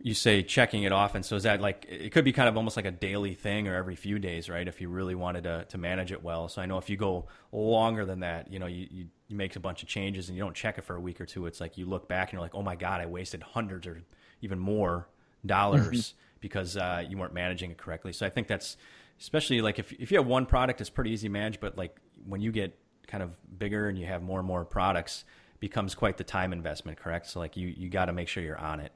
[0.00, 1.22] you say checking it often.
[1.22, 3.74] So is that like it could be kind of almost like a daily thing or
[3.74, 4.66] every few days, right?
[4.66, 6.48] If you really wanted to to manage it well.
[6.48, 9.56] So I know if you go longer than that, you know, you, you, you make
[9.56, 11.60] a bunch of changes and you don't check it for a week or two, it's
[11.60, 14.02] like you look back and you're like, oh my god, I wasted hundreds or
[14.40, 15.08] even more
[15.44, 16.18] dollars mm-hmm.
[16.40, 18.12] because uh, you weren't managing it correctly.
[18.12, 18.76] So I think that's
[19.20, 21.58] especially like if if you have one product, it's pretty easy to manage.
[21.58, 22.78] But like when you get
[23.08, 25.24] kind of bigger and you have more and more products,
[25.58, 26.98] becomes quite the time investment.
[26.98, 27.26] Correct?
[27.26, 28.92] So like you you got to make sure you're on it.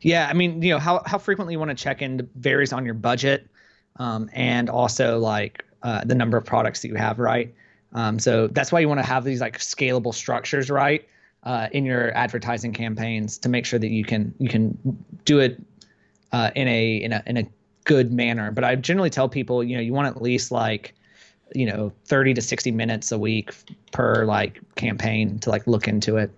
[0.00, 2.84] Yeah, I mean, you know, how how frequently you want to check in varies on
[2.84, 3.48] your budget,
[3.96, 7.54] um, and also like uh, the number of products that you have, right?
[7.92, 11.06] Um, so that's why you want to have these like scalable structures, right,
[11.44, 14.76] uh, in your advertising campaigns to make sure that you can you can
[15.24, 15.62] do it
[16.32, 17.48] uh, in a in a in a
[17.84, 18.50] good manner.
[18.50, 20.94] But I generally tell people, you know, you want at least like
[21.54, 23.52] you know 30 to 60 minutes a week
[23.92, 26.30] per like campaign to like look into it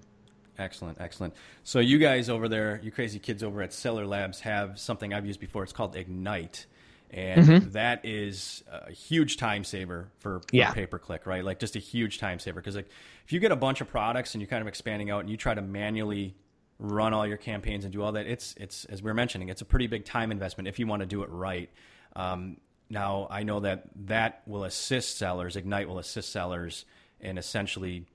[0.58, 1.34] Excellent, excellent.
[1.62, 5.26] So you guys over there, you crazy kids over at Seller Labs, have something I've
[5.26, 5.62] used before.
[5.62, 6.66] It's called Ignite,
[7.10, 7.70] and mm-hmm.
[7.70, 10.72] that is a huge time saver for, for yeah.
[10.72, 11.44] pay per click, right?
[11.44, 12.88] Like just a huge time saver because like
[13.24, 15.36] if you get a bunch of products and you're kind of expanding out and you
[15.36, 16.34] try to manually
[16.78, 18.26] run all your campaigns and do all that.
[18.26, 21.00] It's it's as we are mentioning, it's a pretty big time investment if you want
[21.00, 21.70] to do it right.
[22.14, 22.58] Um,
[22.90, 25.56] now I know that that will assist sellers.
[25.56, 26.84] Ignite will assist sellers
[27.20, 28.06] in essentially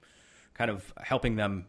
[0.54, 1.66] kind of helping them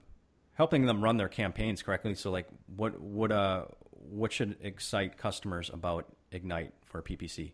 [0.55, 2.15] helping them run their campaigns correctly.
[2.15, 2.47] So like
[2.77, 3.65] what what uh
[4.11, 7.53] what should excite customers about Ignite for PPC?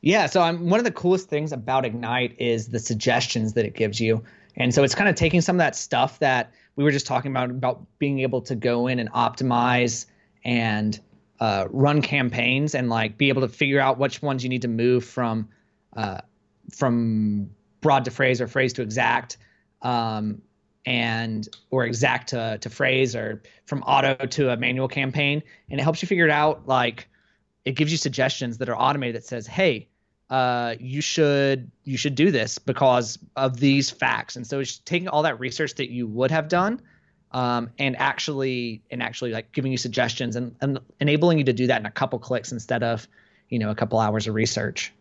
[0.00, 3.74] Yeah, so I'm, one of the coolest things about Ignite is the suggestions that it
[3.74, 4.22] gives you.
[4.56, 7.30] And so it's kind of taking some of that stuff that we were just talking
[7.30, 10.06] about about being able to go in and optimize
[10.44, 10.98] and
[11.40, 14.68] uh, run campaigns and like be able to figure out which ones you need to
[14.68, 15.48] move from
[15.96, 16.20] uh,
[16.70, 17.50] from
[17.80, 19.36] broad to phrase or phrase to exact
[19.82, 20.40] um,
[20.86, 25.82] and or exact to, to phrase or from auto to a manual campaign and it
[25.82, 27.08] helps you figure it out like
[27.64, 29.88] it gives you suggestions that are automated that says hey
[30.30, 34.36] uh, you should you should do this because of these facts.
[34.36, 36.82] And so it's taking all that research that you would have done
[37.32, 41.68] um, and actually and actually like giving you suggestions and, and enabling you to do
[41.68, 43.06] that in a couple clicks instead of
[43.48, 44.92] you know a couple hours of research.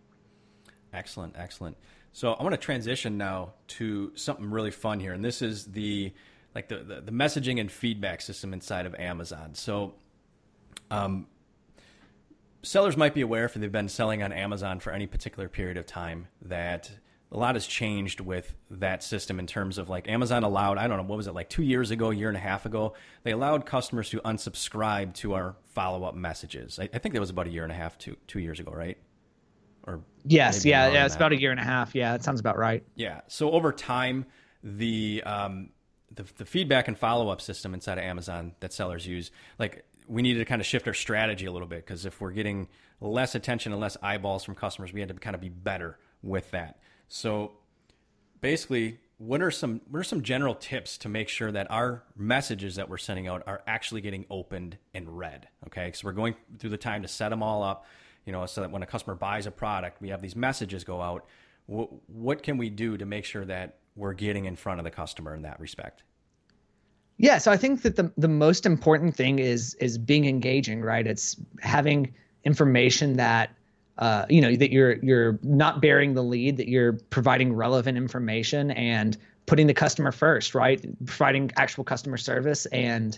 [0.93, 1.75] Excellent, excellent.
[2.15, 6.13] So I want to transition now to something really fun here, and this is the
[6.55, 9.53] like the, the, the messaging and feedback system inside of Amazon.
[9.53, 9.95] So
[10.89, 11.27] um,
[12.63, 15.85] sellers might be aware if they've been selling on Amazon for any particular period of
[15.87, 16.89] time that
[17.33, 20.95] a lot has changed with that system in terms of like Amazon allowed, I don't
[20.95, 22.93] know, what was it, like two years ago, a year and a half ago,
[23.23, 26.79] they allowed customers to unsubscribe to our follow up messages.
[26.79, 28.71] I, I, think that was about a year and a half, two, two years ago,
[28.71, 28.97] right?
[30.25, 31.19] Yes, yeah, yeah, it's that.
[31.19, 31.95] about a year and a half.
[31.95, 32.83] Yeah, that sounds about right.
[32.95, 33.21] Yeah.
[33.27, 34.25] So over time,
[34.63, 35.69] the, um,
[36.13, 40.21] the, the feedback and follow up system inside of Amazon that sellers use, like we
[40.21, 42.67] needed to kind of shift our strategy a little bit because if we're getting
[43.01, 46.51] less attention and less eyeballs from customers, we had to kind of be better with
[46.51, 46.79] that.
[47.07, 47.53] So
[48.41, 52.75] basically, what are some what are some general tips to make sure that our messages
[52.75, 55.47] that we're sending out are actually getting opened and read?
[55.67, 57.85] Okay, so we're going through the time to set them all up,
[58.25, 61.01] you know, so that when a customer buys a product, we have these messages go
[61.01, 61.25] out.
[61.67, 64.91] What, what can we do to make sure that we're getting in front of the
[64.91, 66.03] customer in that respect?
[67.17, 71.07] Yeah, so I think that the the most important thing is is being engaging, right?
[71.07, 72.13] It's having
[72.43, 73.51] information that
[73.97, 78.71] uh, you know that you're you're not bearing the lead, that you're providing relevant information
[78.71, 79.15] and
[79.45, 80.83] putting the customer first, right?
[81.05, 83.17] Providing actual customer service and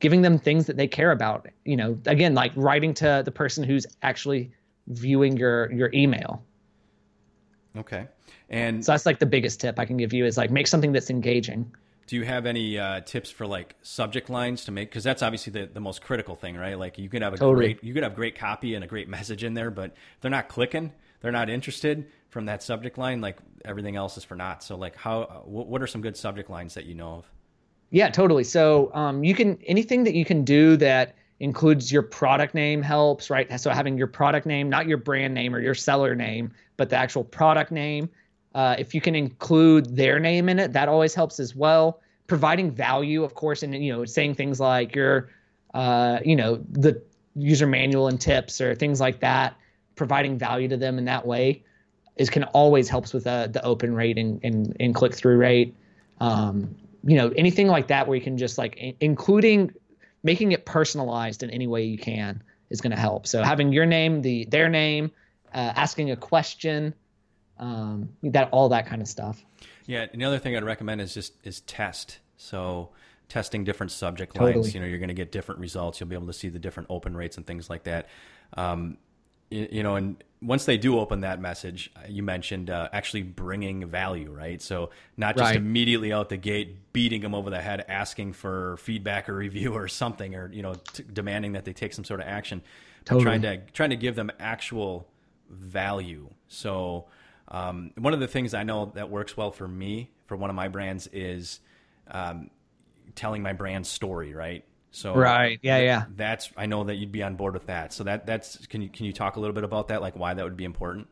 [0.00, 1.48] giving them things that they care about.
[1.64, 4.52] You know, again, like writing to the person who's actually
[4.88, 6.42] viewing your your email.
[7.76, 8.08] Okay.
[8.50, 10.92] And so that's like the biggest tip I can give you is like make something
[10.92, 11.70] that's engaging.
[12.06, 14.88] Do you have any uh, tips for like subject lines to make?
[14.88, 16.78] Because that's obviously the, the most critical thing, right?
[16.78, 17.74] Like you could have a totally.
[17.74, 20.30] great you could have great copy and a great message in there, but if they're
[20.30, 23.20] not clicking, they're not interested from that subject line.
[23.20, 24.62] Like everything else is for naught.
[24.62, 27.30] So like how uh, what are some good subject lines that you know of?
[27.90, 28.44] Yeah, totally.
[28.44, 33.30] So um, you can anything that you can do that includes your product name helps,
[33.30, 33.60] right?
[33.60, 36.96] So having your product name, not your brand name or your seller name, but the
[36.96, 38.10] actual product name
[38.54, 42.00] uh, if you can include their name in it, that always helps as well.
[42.26, 45.30] Providing value, of course, and you know, saying things like your,
[45.74, 47.00] uh, you know, the
[47.36, 49.56] user manual and tips or things like that.
[49.94, 51.62] Providing value to them in that way
[52.16, 55.74] is can always helps with uh, the open rate and, and, and click through rate.
[56.20, 56.74] Um,
[57.08, 59.72] you know, anything like that where you can just like in- including
[60.22, 63.26] making it personalized in any way you can is going to help.
[63.26, 65.10] So having your name, the their name,
[65.54, 66.94] uh, asking a question
[67.58, 69.44] um, that all that kind of stuff.
[69.86, 72.18] Yeah, another thing I'd recommend is just is test.
[72.36, 72.90] So
[73.28, 74.54] testing different subject totally.
[74.54, 74.74] lines.
[74.74, 76.00] You know, you're going to get different results.
[76.00, 78.08] You'll be able to see the different open rates and things like that.
[78.54, 78.98] Um,
[79.50, 83.86] you, know, and once they do open that message, uh, you mentioned uh, actually bringing
[83.86, 84.60] value, right?
[84.60, 85.56] So not just right.
[85.56, 89.88] immediately out the gate beating them over the head, asking for feedback or review or
[89.88, 92.62] something, or you know, t- demanding that they take some sort of action.
[93.04, 93.24] Totally.
[93.24, 95.08] Trying to trying to give them actual
[95.48, 96.28] value.
[96.48, 97.06] So
[97.48, 100.56] um, one of the things I know that works well for me for one of
[100.56, 101.60] my brands is
[102.10, 102.50] um,
[103.14, 104.64] telling my brand story, right?
[104.90, 106.04] So right, yeah, yeah.
[106.16, 107.92] That's I know that you'd be on board with that.
[107.92, 110.34] So that that's can you can you talk a little bit about that, like why
[110.34, 111.08] that would be important?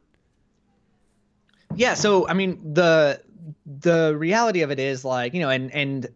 [1.74, 3.20] Yeah, so I mean the
[3.66, 6.08] the reality of it is like you know, and and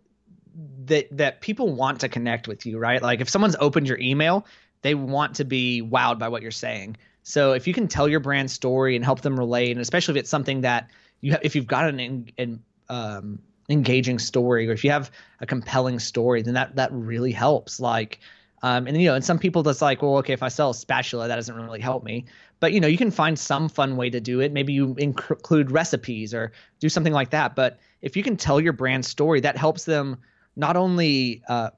[0.87, 3.03] that that people want to connect with you, right?
[3.03, 4.47] Like if someone's opened your email,
[4.83, 6.97] they want to be wowed by what you're saying.
[7.23, 10.21] So if you can tell your brand story and help them relate, and especially if
[10.21, 10.89] it's something that
[11.21, 13.41] you have, if you've got an, an um,
[13.71, 15.11] engaging story or if you have
[15.41, 17.81] a compelling story, then that that really helps.
[17.81, 18.21] Like,
[18.63, 20.75] um, and you know, and some people just like, well, okay, if I sell a
[20.75, 22.27] spatula, that doesn't really help me.
[22.61, 24.53] But you know, you can find some fun way to do it.
[24.53, 27.55] Maybe you include recipes or do something like that.
[27.55, 30.19] But if you can tell your brand story, that helps them
[30.57, 31.71] not only uh,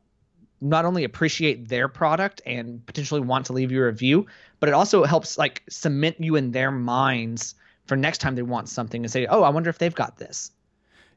[0.61, 4.26] not only appreciate their product and potentially want to leave you a review,
[4.61, 7.55] but it also helps like cement you in their minds
[7.86, 10.53] for next time they want something and say, "Oh, I wonder if they've got this."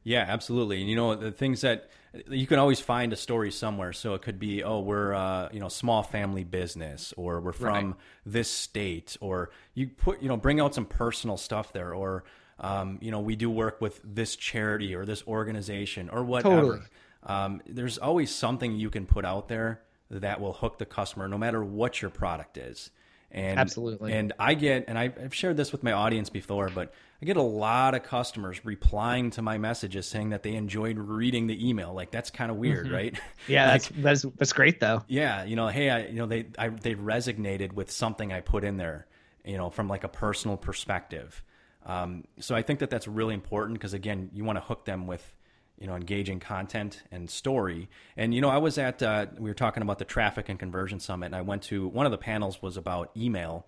[0.06, 0.80] Yeah, absolutely.
[0.80, 1.90] And you know the things that
[2.28, 3.92] you can always find a story somewhere.
[3.92, 7.86] So it could be, oh, we're uh, you know small family business, or we're from
[7.88, 7.94] right.
[8.24, 12.22] this state, or you put you know bring out some personal stuff there, or
[12.60, 16.54] um, you know we do work with this charity or this organization or whatever.
[16.54, 16.80] Totally.
[17.24, 21.36] Um, there's always something you can put out there that will hook the customer, no
[21.36, 22.92] matter what your product is.
[23.32, 24.12] And absolutely.
[24.12, 27.42] And I get, and I've shared this with my audience before, but I get a
[27.42, 31.94] lot of customers replying to my messages saying that they enjoyed reading the email.
[31.94, 32.94] Like that's kind of weird, mm-hmm.
[32.94, 33.20] right?
[33.48, 35.02] Yeah, like, that's that's that's great though.
[35.06, 38.64] Yeah, you know, hey, I, you know, they I, they resonated with something I put
[38.64, 39.06] in there,
[39.44, 41.42] you know, from like a personal perspective.
[41.84, 45.06] Um, so I think that that's really important because again, you want to hook them
[45.06, 45.32] with
[45.78, 49.54] you know engaging content and story and you know i was at uh, we were
[49.54, 52.62] talking about the traffic and conversion summit and i went to one of the panels
[52.62, 53.66] was about email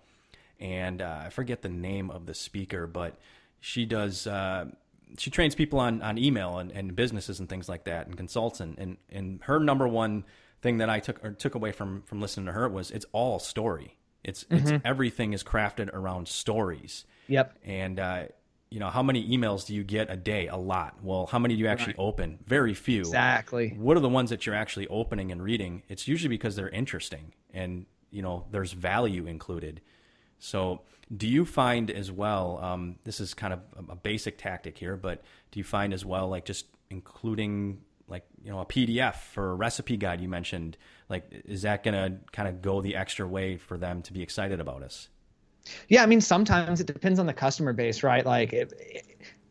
[0.59, 3.15] and uh, i forget the name of the speaker but
[3.59, 4.65] she does uh,
[5.17, 8.59] she trains people on on email and, and businesses and things like that and consults
[8.59, 10.25] and, and and her number one
[10.61, 13.39] thing that i took or took away from from listening to her was it's all
[13.39, 14.67] story it's mm-hmm.
[14.67, 18.23] it's everything is crafted around stories yep and uh,
[18.69, 20.47] you know, how many emails do you get a day?
[20.47, 20.95] A lot.
[21.01, 22.05] Well, how many do you actually right.
[22.05, 22.39] open?
[22.45, 22.99] Very few.
[22.99, 23.69] Exactly.
[23.75, 25.81] What are the ones that you're actually opening and reading?
[25.89, 29.81] It's usually because they're interesting and, you know, there's value included.
[30.37, 30.81] So,
[31.15, 35.23] do you find as well, um, this is kind of a basic tactic here, but
[35.51, 39.55] do you find as well, like just including like, you know, a PDF for a
[39.55, 40.77] recipe guide you mentioned,
[41.09, 44.21] like, is that going to kind of go the extra way for them to be
[44.21, 45.09] excited about us?
[45.87, 48.25] Yeah, I mean, sometimes it depends on the customer base, right?
[48.25, 48.71] Like if,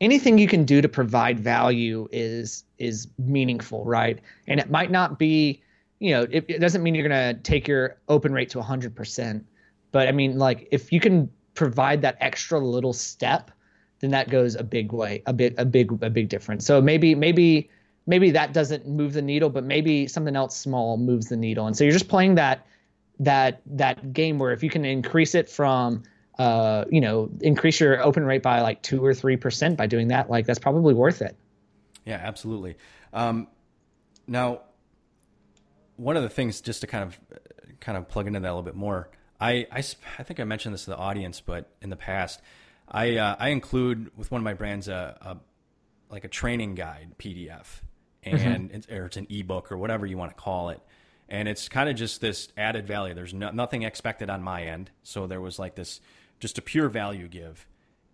[0.01, 4.21] anything you can do to provide value is is meaningful, right?
[4.47, 5.63] And it might not be,
[5.99, 9.45] you know, it, it doesn't mean you're going to take your open rate to 100%.
[9.91, 13.51] But I mean, like if you can provide that extra little step,
[13.99, 16.65] then that goes a big way, a bit, a big, a big difference.
[16.65, 17.69] So maybe, maybe,
[18.07, 21.67] maybe that doesn't move the needle, but maybe something else small moves the needle.
[21.67, 22.65] And so you're just playing that
[23.21, 26.05] that that game where if you can increase it from
[26.39, 30.07] uh, you know increase your open rate by like two or three percent by doing
[30.07, 31.35] that like that's probably worth it
[32.05, 32.77] yeah absolutely
[33.13, 33.49] um,
[34.29, 34.61] now
[35.97, 37.19] one of the things just to kind of
[37.81, 39.11] kind of plug into that a little bit more
[39.41, 39.85] I, I,
[40.19, 42.41] I think I mentioned this to the audience but in the past
[42.89, 47.15] I uh, I include with one of my brands a, a like a training guide
[47.19, 47.67] PDF
[48.23, 48.77] and mm-hmm.
[48.77, 50.81] it's, or it's an ebook or whatever you want to call it
[51.29, 53.15] and it's kind of just this added value.
[53.15, 56.01] There's no, nothing expected on my end, so there was like this
[56.41, 57.67] just a pure value give,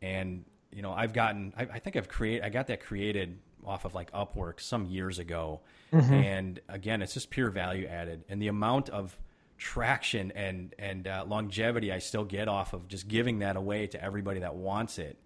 [0.02, 3.84] and you know I've gotten I, I think I've created I got that created off
[3.84, 5.60] of like Upwork some years ago,
[5.92, 6.12] mm-hmm.
[6.12, 9.16] and again it's just pure value added, and the amount of
[9.56, 14.02] traction and and uh, longevity I still get off of just giving that away to
[14.02, 15.18] everybody that wants it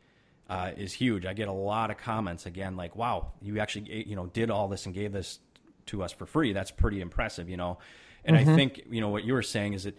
[0.49, 1.27] uh, is huge.
[1.27, 4.69] I get a lot of comments again, like, "Wow, you actually you know did all
[4.69, 5.41] this and gave this
[5.87, 6.53] to us for free.
[6.53, 7.79] That's pretty impressive, you know.
[8.25, 8.51] And mm-hmm.
[8.51, 9.97] I think you know what you were saying is that,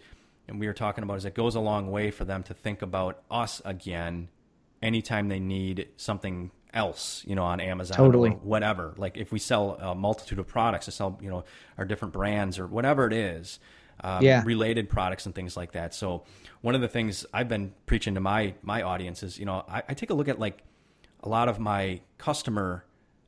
[0.48, 2.82] and we were talking about is it goes a long way for them to think
[2.82, 4.28] about us again,
[4.82, 8.30] anytime they need something else, you know, on Amazon totally.
[8.30, 8.94] or whatever.
[8.96, 11.44] Like if we sell a multitude of products to sell, you know,
[11.78, 13.58] our different brands or whatever it is,
[14.02, 14.42] um, yeah.
[14.44, 15.94] related products and things like that.
[15.94, 16.24] So
[16.60, 19.82] one of the things I've been preaching to my my audience is, you know, I,
[19.88, 20.62] I take a look at like
[21.22, 22.84] a lot of my customer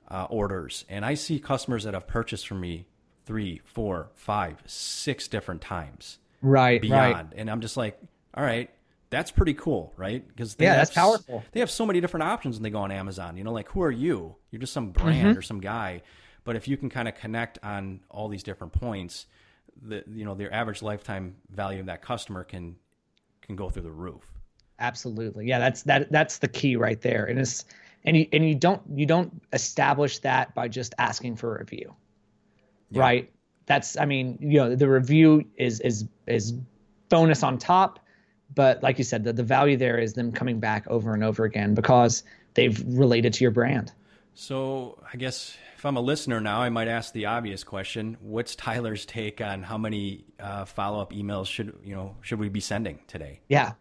[0.08, 2.86] uh, orders, and I see customers that have purchased from me
[3.24, 6.18] three, four, five, six different times.
[6.40, 6.80] Right.
[6.82, 7.26] Beyond, right.
[7.36, 8.00] and I'm just like,
[8.34, 8.68] all right,
[9.10, 10.26] that's pretty cool, right?
[10.26, 11.44] Because yeah, that's powerful.
[11.52, 13.36] They have so many different options when they go on Amazon.
[13.36, 14.36] You know, like who are you?
[14.50, 15.38] You're just some brand mm-hmm.
[15.38, 16.02] or some guy.
[16.44, 19.26] But if you can kind of connect on all these different points,
[19.86, 22.76] the you know their average lifetime value of that customer can
[23.40, 24.22] can go through the roof.
[24.78, 25.58] Absolutely, yeah.
[25.58, 26.10] That's that.
[26.10, 27.64] That's the key right there, and it's
[28.04, 31.94] and you and you don't you don't establish that by just asking for a review
[32.90, 33.00] yeah.
[33.00, 33.30] right
[33.66, 36.52] that's i mean you know the review is is is
[37.08, 37.98] bonus on top
[38.54, 41.44] but like you said the, the value there is them coming back over and over
[41.44, 42.22] again because
[42.54, 43.92] they've related to your brand
[44.34, 48.54] so i guess if i'm a listener now i might ask the obvious question what's
[48.54, 52.98] tyler's take on how many uh, follow-up emails should you know should we be sending
[53.06, 53.72] today yeah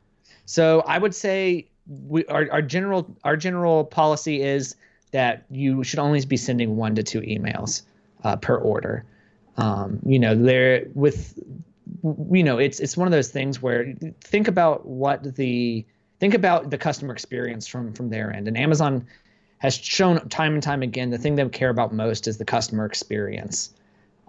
[0.45, 4.75] so i would say we our, our general our general policy is
[5.11, 7.83] that you should only be sending one to two emails
[8.23, 9.05] uh, per order.
[9.57, 11.37] Um, you know, there with
[12.03, 15.85] you know, it's it's one of those things where think about what the
[16.19, 18.47] think about the customer experience from from their end.
[18.47, 19.05] And Amazon
[19.61, 22.83] has shown time and time again the thing they care about most is the customer
[22.83, 23.71] experience.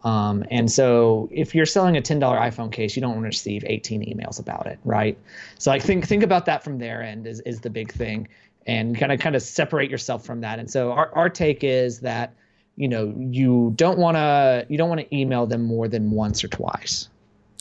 [0.04, 3.64] Um, and so if you're selling a $10 iPhone case, you don't want to receive
[3.66, 5.16] 18 emails about it, right?
[5.58, 8.28] So like think think about that from their end is is the big thing
[8.66, 10.58] and kind of kind of separate yourself from that.
[10.58, 12.34] And so our, our take is that
[12.76, 16.44] you know you don't want to you don't want to email them more than once
[16.44, 17.08] or twice.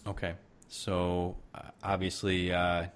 [0.05, 0.33] Okay.
[0.67, 2.87] So uh, obviously uh,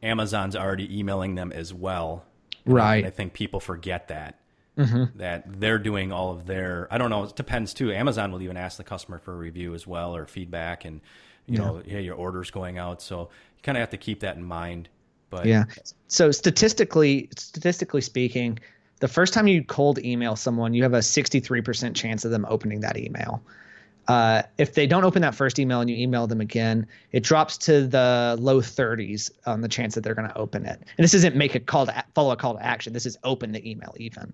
[0.00, 2.24] Amazon's already emailing them as well.
[2.64, 2.98] Right.
[2.98, 4.38] And I think people forget that.
[4.78, 5.18] Mm-hmm.
[5.18, 6.88] That they're doing all of their.
[6.90, 7.24] I don't know.
[7.24, 7.92] It depends too.
[7.92, 11.02] Amazon will even ask the customer for a review as well or feedback, and
[11.46, 11.64] you yeah.
[11.64, 13.02] know, yeah, your orders going out.
[13.02, 14.88] So you kind of have to keep that in mind.
[15.28, 15.64] But yeah.
[16.08, 18.58] So statistically, statistically speaking,
[19.00, 22.80] the first time you cold email someone, you have a 63% chance of them opening
[22.80, 23.42] that email.
[24.08, 27.56] Uh, if they don't open that first email and you email them again, it drops
[27.56, 30.80] to the low 30s on the chance that they're going to open it.
[30.80, 32.92] And this isn't make a call to follow a call to action.
[32.92, 34.32] This is open the email even.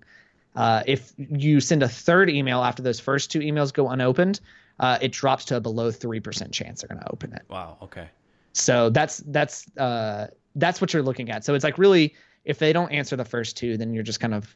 [0.55, 4.39] Uh, if you send a third email after those first two emails go unopened,
[4.79, 7.43] uh, it drops to a below three percent chance they're going to open it.
[7.49, 7.77] Wow.
[7.83, 8.09] Okay.
[8.53, 11.45] So that's that's uh, that's what you're looking at.
[11.45, 12.15] So it's like really,
[12.45, 14.55] if they don't answer the first two, then you're just kind of,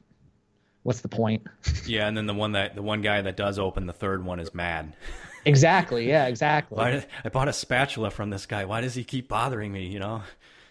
[0.84, 1.44] what's the point?
[1.86, 4.40] Yeah, and then the one that the one guy that does open the third one
[4.40, 4.96] is mad.
[5.46, 6.08] exactly.
[6.08, 6.28] Yeah.
[6.28, 6.78] Exactly.
[6.78, 8.66] Why, I bought a spatula from this guy.
[8.66, 9.88] Why does he keep bothering me?
[9.88, 10.22] You know.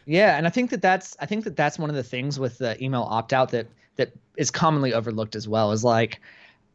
[0.06, 2.58] Yeah, and I think that that's I think that that's one of the things with
[2.58, 6.20] the email opt out that that is commonly overlooked as well is like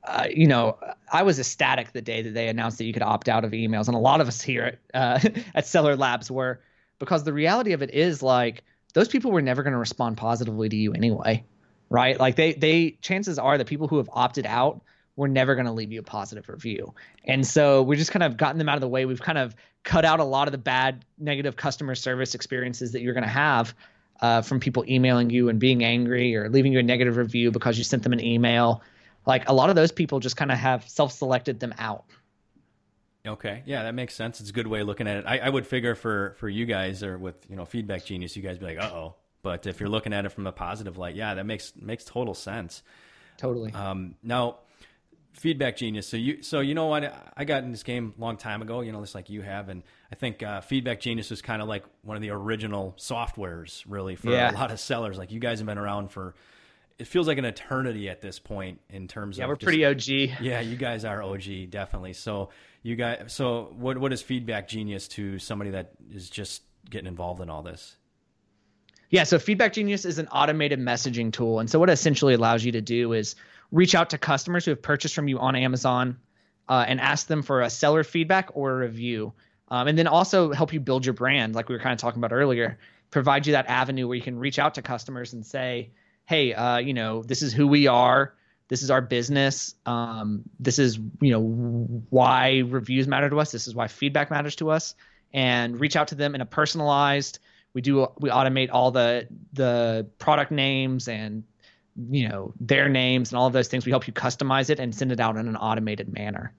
[0.08, 0.78] uh, you know,
[1.12, 3.88] I was ecstatic the day that they announced that you could opt out of emails,
[3.88, 6.62] and a lot of us here at, uh, at Seller Labs were,
[7.00, 8.64] because the reality of it is like
[8.94, 11.44] those people were never going to respond positively to you anyway,
[11.90, 12.20] right?
[12.20, 14.82] Like they they chances are that people who have opted out
[15.16, 16.94] were never going to leave you a positive review,
[17.26, 19.06] and so we've just kind of gotten them out of the way.
[19.06, 23.02] We've kind of cut out a lot of the bad negative customer service experiences that
[23.02, 23.74] you're going to have
[24.22, 27.78] uh, from people emailing you and being angry or leaving you a negative review because
[27.78, 28.82] you sent them an email.
[29.26, 32.06] Like a lot of those people just kind of have self-selected them out.
[33.26, 34.40] Okay, yeah, that makes sense.
[34.40, 35.26] It's a good way of looking at it.
[35.28, 38.42] I, I would figure for for you guys or with you know Feedback Genius, you
[38.42, 39.16] guys be like, uh oh.
[39.42, 42.34] But if you're looking at it from a positive light, yeah, that makes makes total
[42.34, 42.84] sense.
[43.38, 43.72] Totally.
[43.72, 44.58] Um, now,
[45.38, 46.08] Feedback Genius.
[46.08, 48.82] So you so you know what I got in this game a long time ago.
[48.82, 51.68] You know, just like you have, and I think uh, Feedback Genius was kind of
[51.68, 54.52] like one of the original softwares, really, for yeah.
[54.52, 55.18] a lot of sellers.
[55.18, 56.34] Like you guys have been around for,
[56.98, 59.48] it feels like an eternity at this point in terms yeah, of.
[59.48, 60.42] Yeah, we're just, pretty OG.
[60.42, 62.14] Yeah, you guys are OG, definitely.
[62.14, 62.50] So
[62.82, 67.42] you guys, so what what is Feedback Genius to somebody that is just getting involved
[67.42, 67.96] in all this?
[69.10, 72.64] Yeah, so Feedback Genius is an automated messaging tool, and so what it essentially allows
[72.66, 73.36] you to do is
[73.72, 76.18] reach out to customers who have purchased from you on Amazon
[76.68, 79.34] uh, and ask them for a seller feedback or a review
[79.70, 82.20] um, and then also help you build your brand, like we were kind of talking
[82.20, 82.80] about earlier.
[83.12, 85.92] Provide you that avenue where you can reach out to customers and say,
[86.26, 88.34] "Hey, uh, you know, this is who we are.
[88.70, 89.76] This is our business.
[89.86, 91.42] Um, this is you know
[92.10, 93.52] why reviews matter to us.
[93.52, 94.96] This is why feedback matters to us."
[95.34, 97.40] And reach out to them in a personalized.
[97.74, 101.44] We do we automate all the the product names and
[102.10, 103.86] you know their names and all of those things.
[103.86, 106.54] We help you customize it and send it out in an automated manner.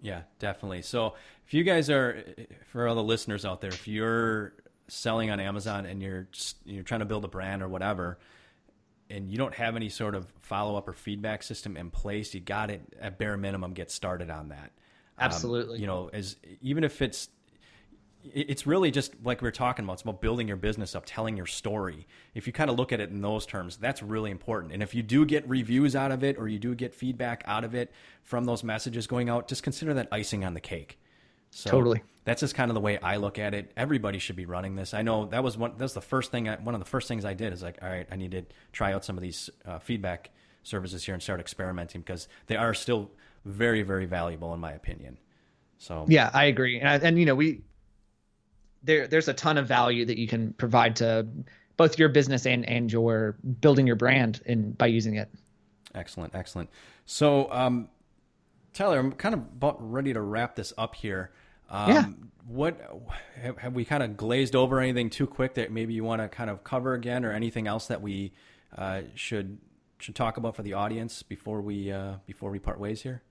[0.00, 0.82] Yeah, definitely.
[0.82, 1.14] So
[1.46, 2.22] if you guys are,
[2.66, 4.52] for all the listeners out there, if you're
[4.88, 6.28] selling on Amazon and you're
[6.64, 8.18] you're trying to build a brand or whatever,
[9.10, 12.40] and you don't have any sort of follow up or feedback system in place, you
[12.40, 14.70] got it at bare minimum get started on that.
[15.18, 15.76] Um, Absolutely.
[15.76, 17.28] Um, you know, as even if it's
[18.24, 19.94] it's really just like we are talking about.
[19.94, 22.06] It's about building your business up, telling your story.
[22.34, 24.72] If you kind of look at it in those terms, that's really important.
[24.72, 27.64] And if you do get reviews out of it or you do get feedback out
[27.64, 27.92] of it
[28.22, 30.98] from those messages going out, just consider that icing on the cake.
[31.50, 32.02] So totally.
[32.24, 33.72] That's just kind of the way I look at it.
[33.76, 34.92] Everybody should be running this.
[34.92, 35.72] I know that was one.
[35.78, 36.48] That's the first thing.
[36.48, 38.44] I, one of the first things I did is like, all right, I need to
[38.72, 40.30] try out some of these uh, feedback
[40.62, 43.10] services here and start experimenting because they are still
[43.46, 45.16] very, very valuable in my opinion.
[45.78, 46.80] So yeah, I agree.
[46.80, 47.62] And, I, and you know, we
[48.82, 51.26] there there's a ton of value that you can provide to
[51.76, 55.30] both your business and and your building your brand in by using it.
[55.94, 56.70] Excellent, excellent.
[57.06, 57.88] So, um,
[58.74, 61.30] Tyler, I'm kind of about ready to wrap this up here.
[61.70, 62.04] Um, yeah.
[62.46, 62.80] What
[63.40, 66.28] have, have, we kind of glazed over anything too quick that maybe you want to
[66.28, 68.32] kind of cover again, or anything else that we
[68.76, 69.58] uh, should
[69.98, 73.22] should talk about for the audience before we uh, before we part ways here?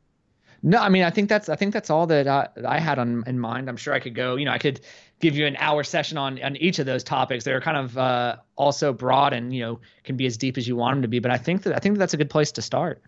[0.63, 3.23] No, I mean I think that's I think that's all that I, I had on
[3.27, 3.69] in mind.
[3.69, 4.35] I'm sure I could go.
[4.35, 4.81] You know, I could
[5.19, 7.43] give you an hour session on on each of those topics.
[7.43, 10.75] They're kind of uh, also broad and you know can be as deep as you
[10.75, 11.19] want them to be.
[11.19, 13.01] But I think that I think that's a good place to start.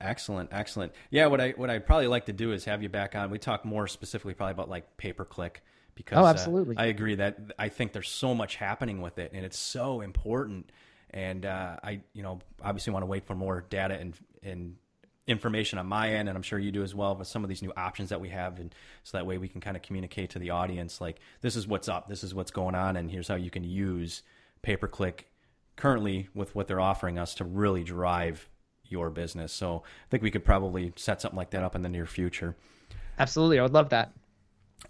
[0.00, 0.92] Excellent, excellent.
[1.10, 3.30] Yeah, what I what I'd probably like to do is have you back on.
[3.30, 5.62] We talk more specifically probably about like pay per click
[5.94, 6.76] because oh, absolutely.
[6.76, 10.00] Uh, I agree that I think there's so much happening with it and it's so
[10.00, 10.70] important.
[11.10, 14.76] And uh, I, you know, obviously want to wait for more data and and
[15.26, 17.62] information on my end, and I'm sure you do as well, with some of these
[17.62, 20.38] new options that we have, and so that way we can kind of communicate to
[20.38, 23.34] the audience like this is what's up, this is what's going on, and here's how
[23.34, 24.22] you can use
[24.62, 25.28] pay per click
[25.76, 28.48] currently with what they're offering us to really drive
[28.84, 29.52] your business.
[29.52, 32.54] So I think we could probably set something like that up in the near future.
[33.18, 34.12] Absolutely, I would love that.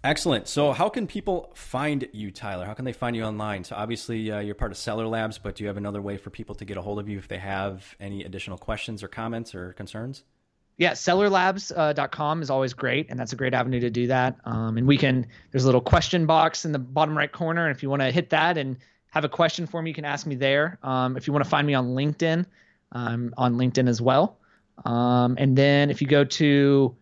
[0.03, 0.49] Excellent.
[0.49, 2.67] So, how can people find you, Tyler?
[2.67, 3.65] How can they find you online?
[3.65, 6.31] So, obviously, uh, you're part of Seller Labs, but do you have another way for
[6.31, 9.55] people to get a hold of you if they have any additional questions or comments
[9.55, 10.25] or concerns?
[10.77, 14.37] Yeah, sellerlabs.com uh, is always great, and that's a great avenue to do that.
[14.45, 17.67] Um, and we can, there's a little question box in the bottom right corner.
[17.67, 18.77] And if you want to hit that and
[19.11, 20.79] have a question for me, you can ask me there.
[20.83, 22.45] Um, if you want to find me on LinkedIn,
[22.91, 24.39] I'm on LinkedIn as well.
[24.85, 26.97] Um, and then if you go to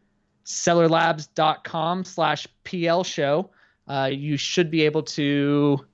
[0.44, 3.50] sellerlabs.com slash PL show,
[3.88, 5.84] uh, you should be able to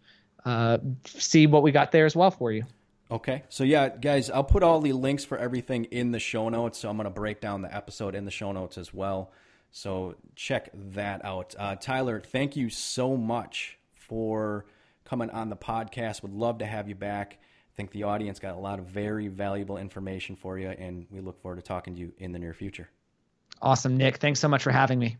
[0.44, 2.64] uh, see what we got there as well for you.
[3.10, 3.42] Okay.
[3.48, 6.78] So, yeah, guys, I'll put all the links for everything in the show notes.
[6.78, 9.32] So, I'm going to break down the episode in the show notes as well.
[9.70, 11.54] So, check that out.
[11.58, 14.66] Uh, Tyler, thank you so much for
[15.04, 16.22] coming on the podcast.
[16.22, 17.38] Would love to have you back.
[17.40, 21.20] I think the audience got a lot of very valuable information for you, and we
[21.20, 22.90] look forward to talking to you in the near future.
[23.60, 24.18] Awesome, Nick.
[24.18, 25.16] Thanks so much for having me.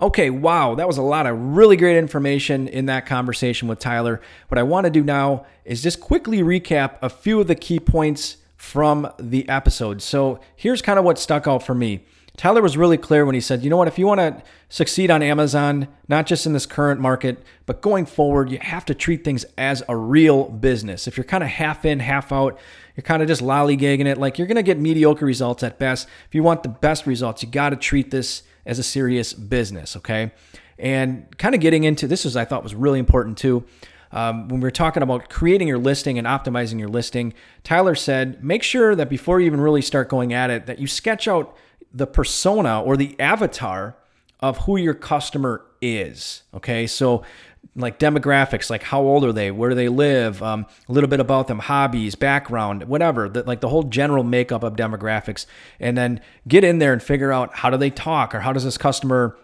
[0.00, 4.20] Okay, wow, that was a lot of really great information in that conversation with Tyler.
[4.48, 7.78] What I want to do now is just quickly recap a few of the key
[7.78, 10.02] points from the episode.
[10.02, 12.04] So here's kind of what stuck out for me.
[12.36, 15.08] Tyler was really clear when he said, you know what, if you want to succeed
[15.08, 19.22] on Amazon, not just in this current market, but going forward, you have to treat
[19.22, 21.06] things as a real business.
[21.06, 22.58] If you're kind of half in, half out,
[22.96, 26.08] you're kind of just lollygagging it, like you're going to get mediocre results at best.
[26.26, 29.96] If you want the best results, you got to treat this as a serious business,
[29.96, 30.32] okay?
[30.76, 33.64] And kind of getting into this is, I thought, was really important too.
[34.10, 38.42] Um, when we are talking about creating your listing and optimizing your listing, Tyler said,
[38.42, 41.56] make sure that before you even really start going at it, that you sketch out
[41.94, 43.96] the persona or the avatar
[44.40, 46.42] of who your customer is.
[46.52, 47.22] Okay, so
[47.76, 51.20] like demographics, like how old are they, where do they live, um, a little bit
[51.20, 55.46] about them, hobbies, background, whatever, the, like the whole general makeup of demographics,
[55.80, 58.64] and then get in there and figure out how do they talk or how does
[58.64, 59.36] this customer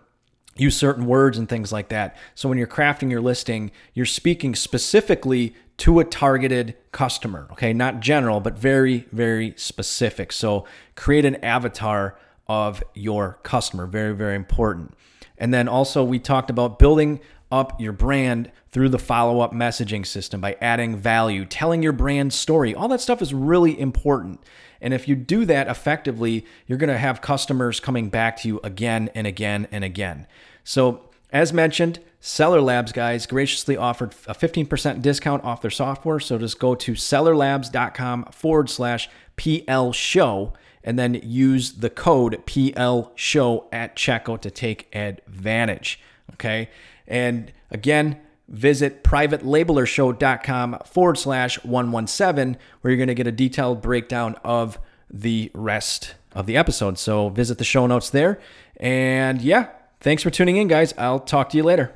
[0.56, 2.16] use certain words and things like that.
[2.34, 8.00] So when you're crafting your listing, you're speaking specifically to a targeted customer, okay, not
[8.00, 10.30] general, but very, very specific.
[10.30, 12.18] So create an avatar
[12.50, 13.86] of your customer.
[13.86, 14.92] Very, very important.
[15.38, 17.20] And then also, we talked about building
[17.52, 22.32] up your brand through the follow up messaging system by adding value, telling your brand
[22.32, 22.74] story.
[22.74, 24.42] All that stuff is really important.
[24.80, 28.60] And if you do that effectively, you're going to have customers coming back to you
[28.64, 30.26] again and again and again.
[30.64, 36.18] So, as mentioned, Seller Labs guys graciously offered a 15% discount off their software.
[36.18, 43.12] So just go to sellerlabs.com forward slash PL show and then use the code PL
[43.14, 46.00] show at checkout to take advantage.
[46.34, 46.70] Okay.
[47.06, 54.36] And again, visit privatelabelershow.com forward slash 117, where you're going to get a detailed breakdown
[54.44, 54.78] of
[55.10, 56.98] the rest of the episode.
[56.98, 58.40] So visit the show notes there.
[58.76, 59.68] And yeah,
[60.00, 60.94] thanks for tuning in, guys.
[60.96, 61.92] I'll talk to you later.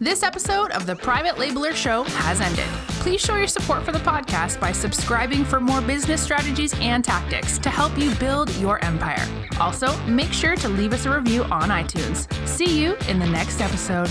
[0.00, 2.91] This episode of the Private Labeler Show has ended.
[3.02, 7.58] Please show your support for the podcast by subscribing for more business strategies and tactics
[7.58, 9.26] to help you build your empire.
[9.58, 12.32] Also, make sure to leave us a review on iTunes.
[12.46, 14.08] See you in the next episode.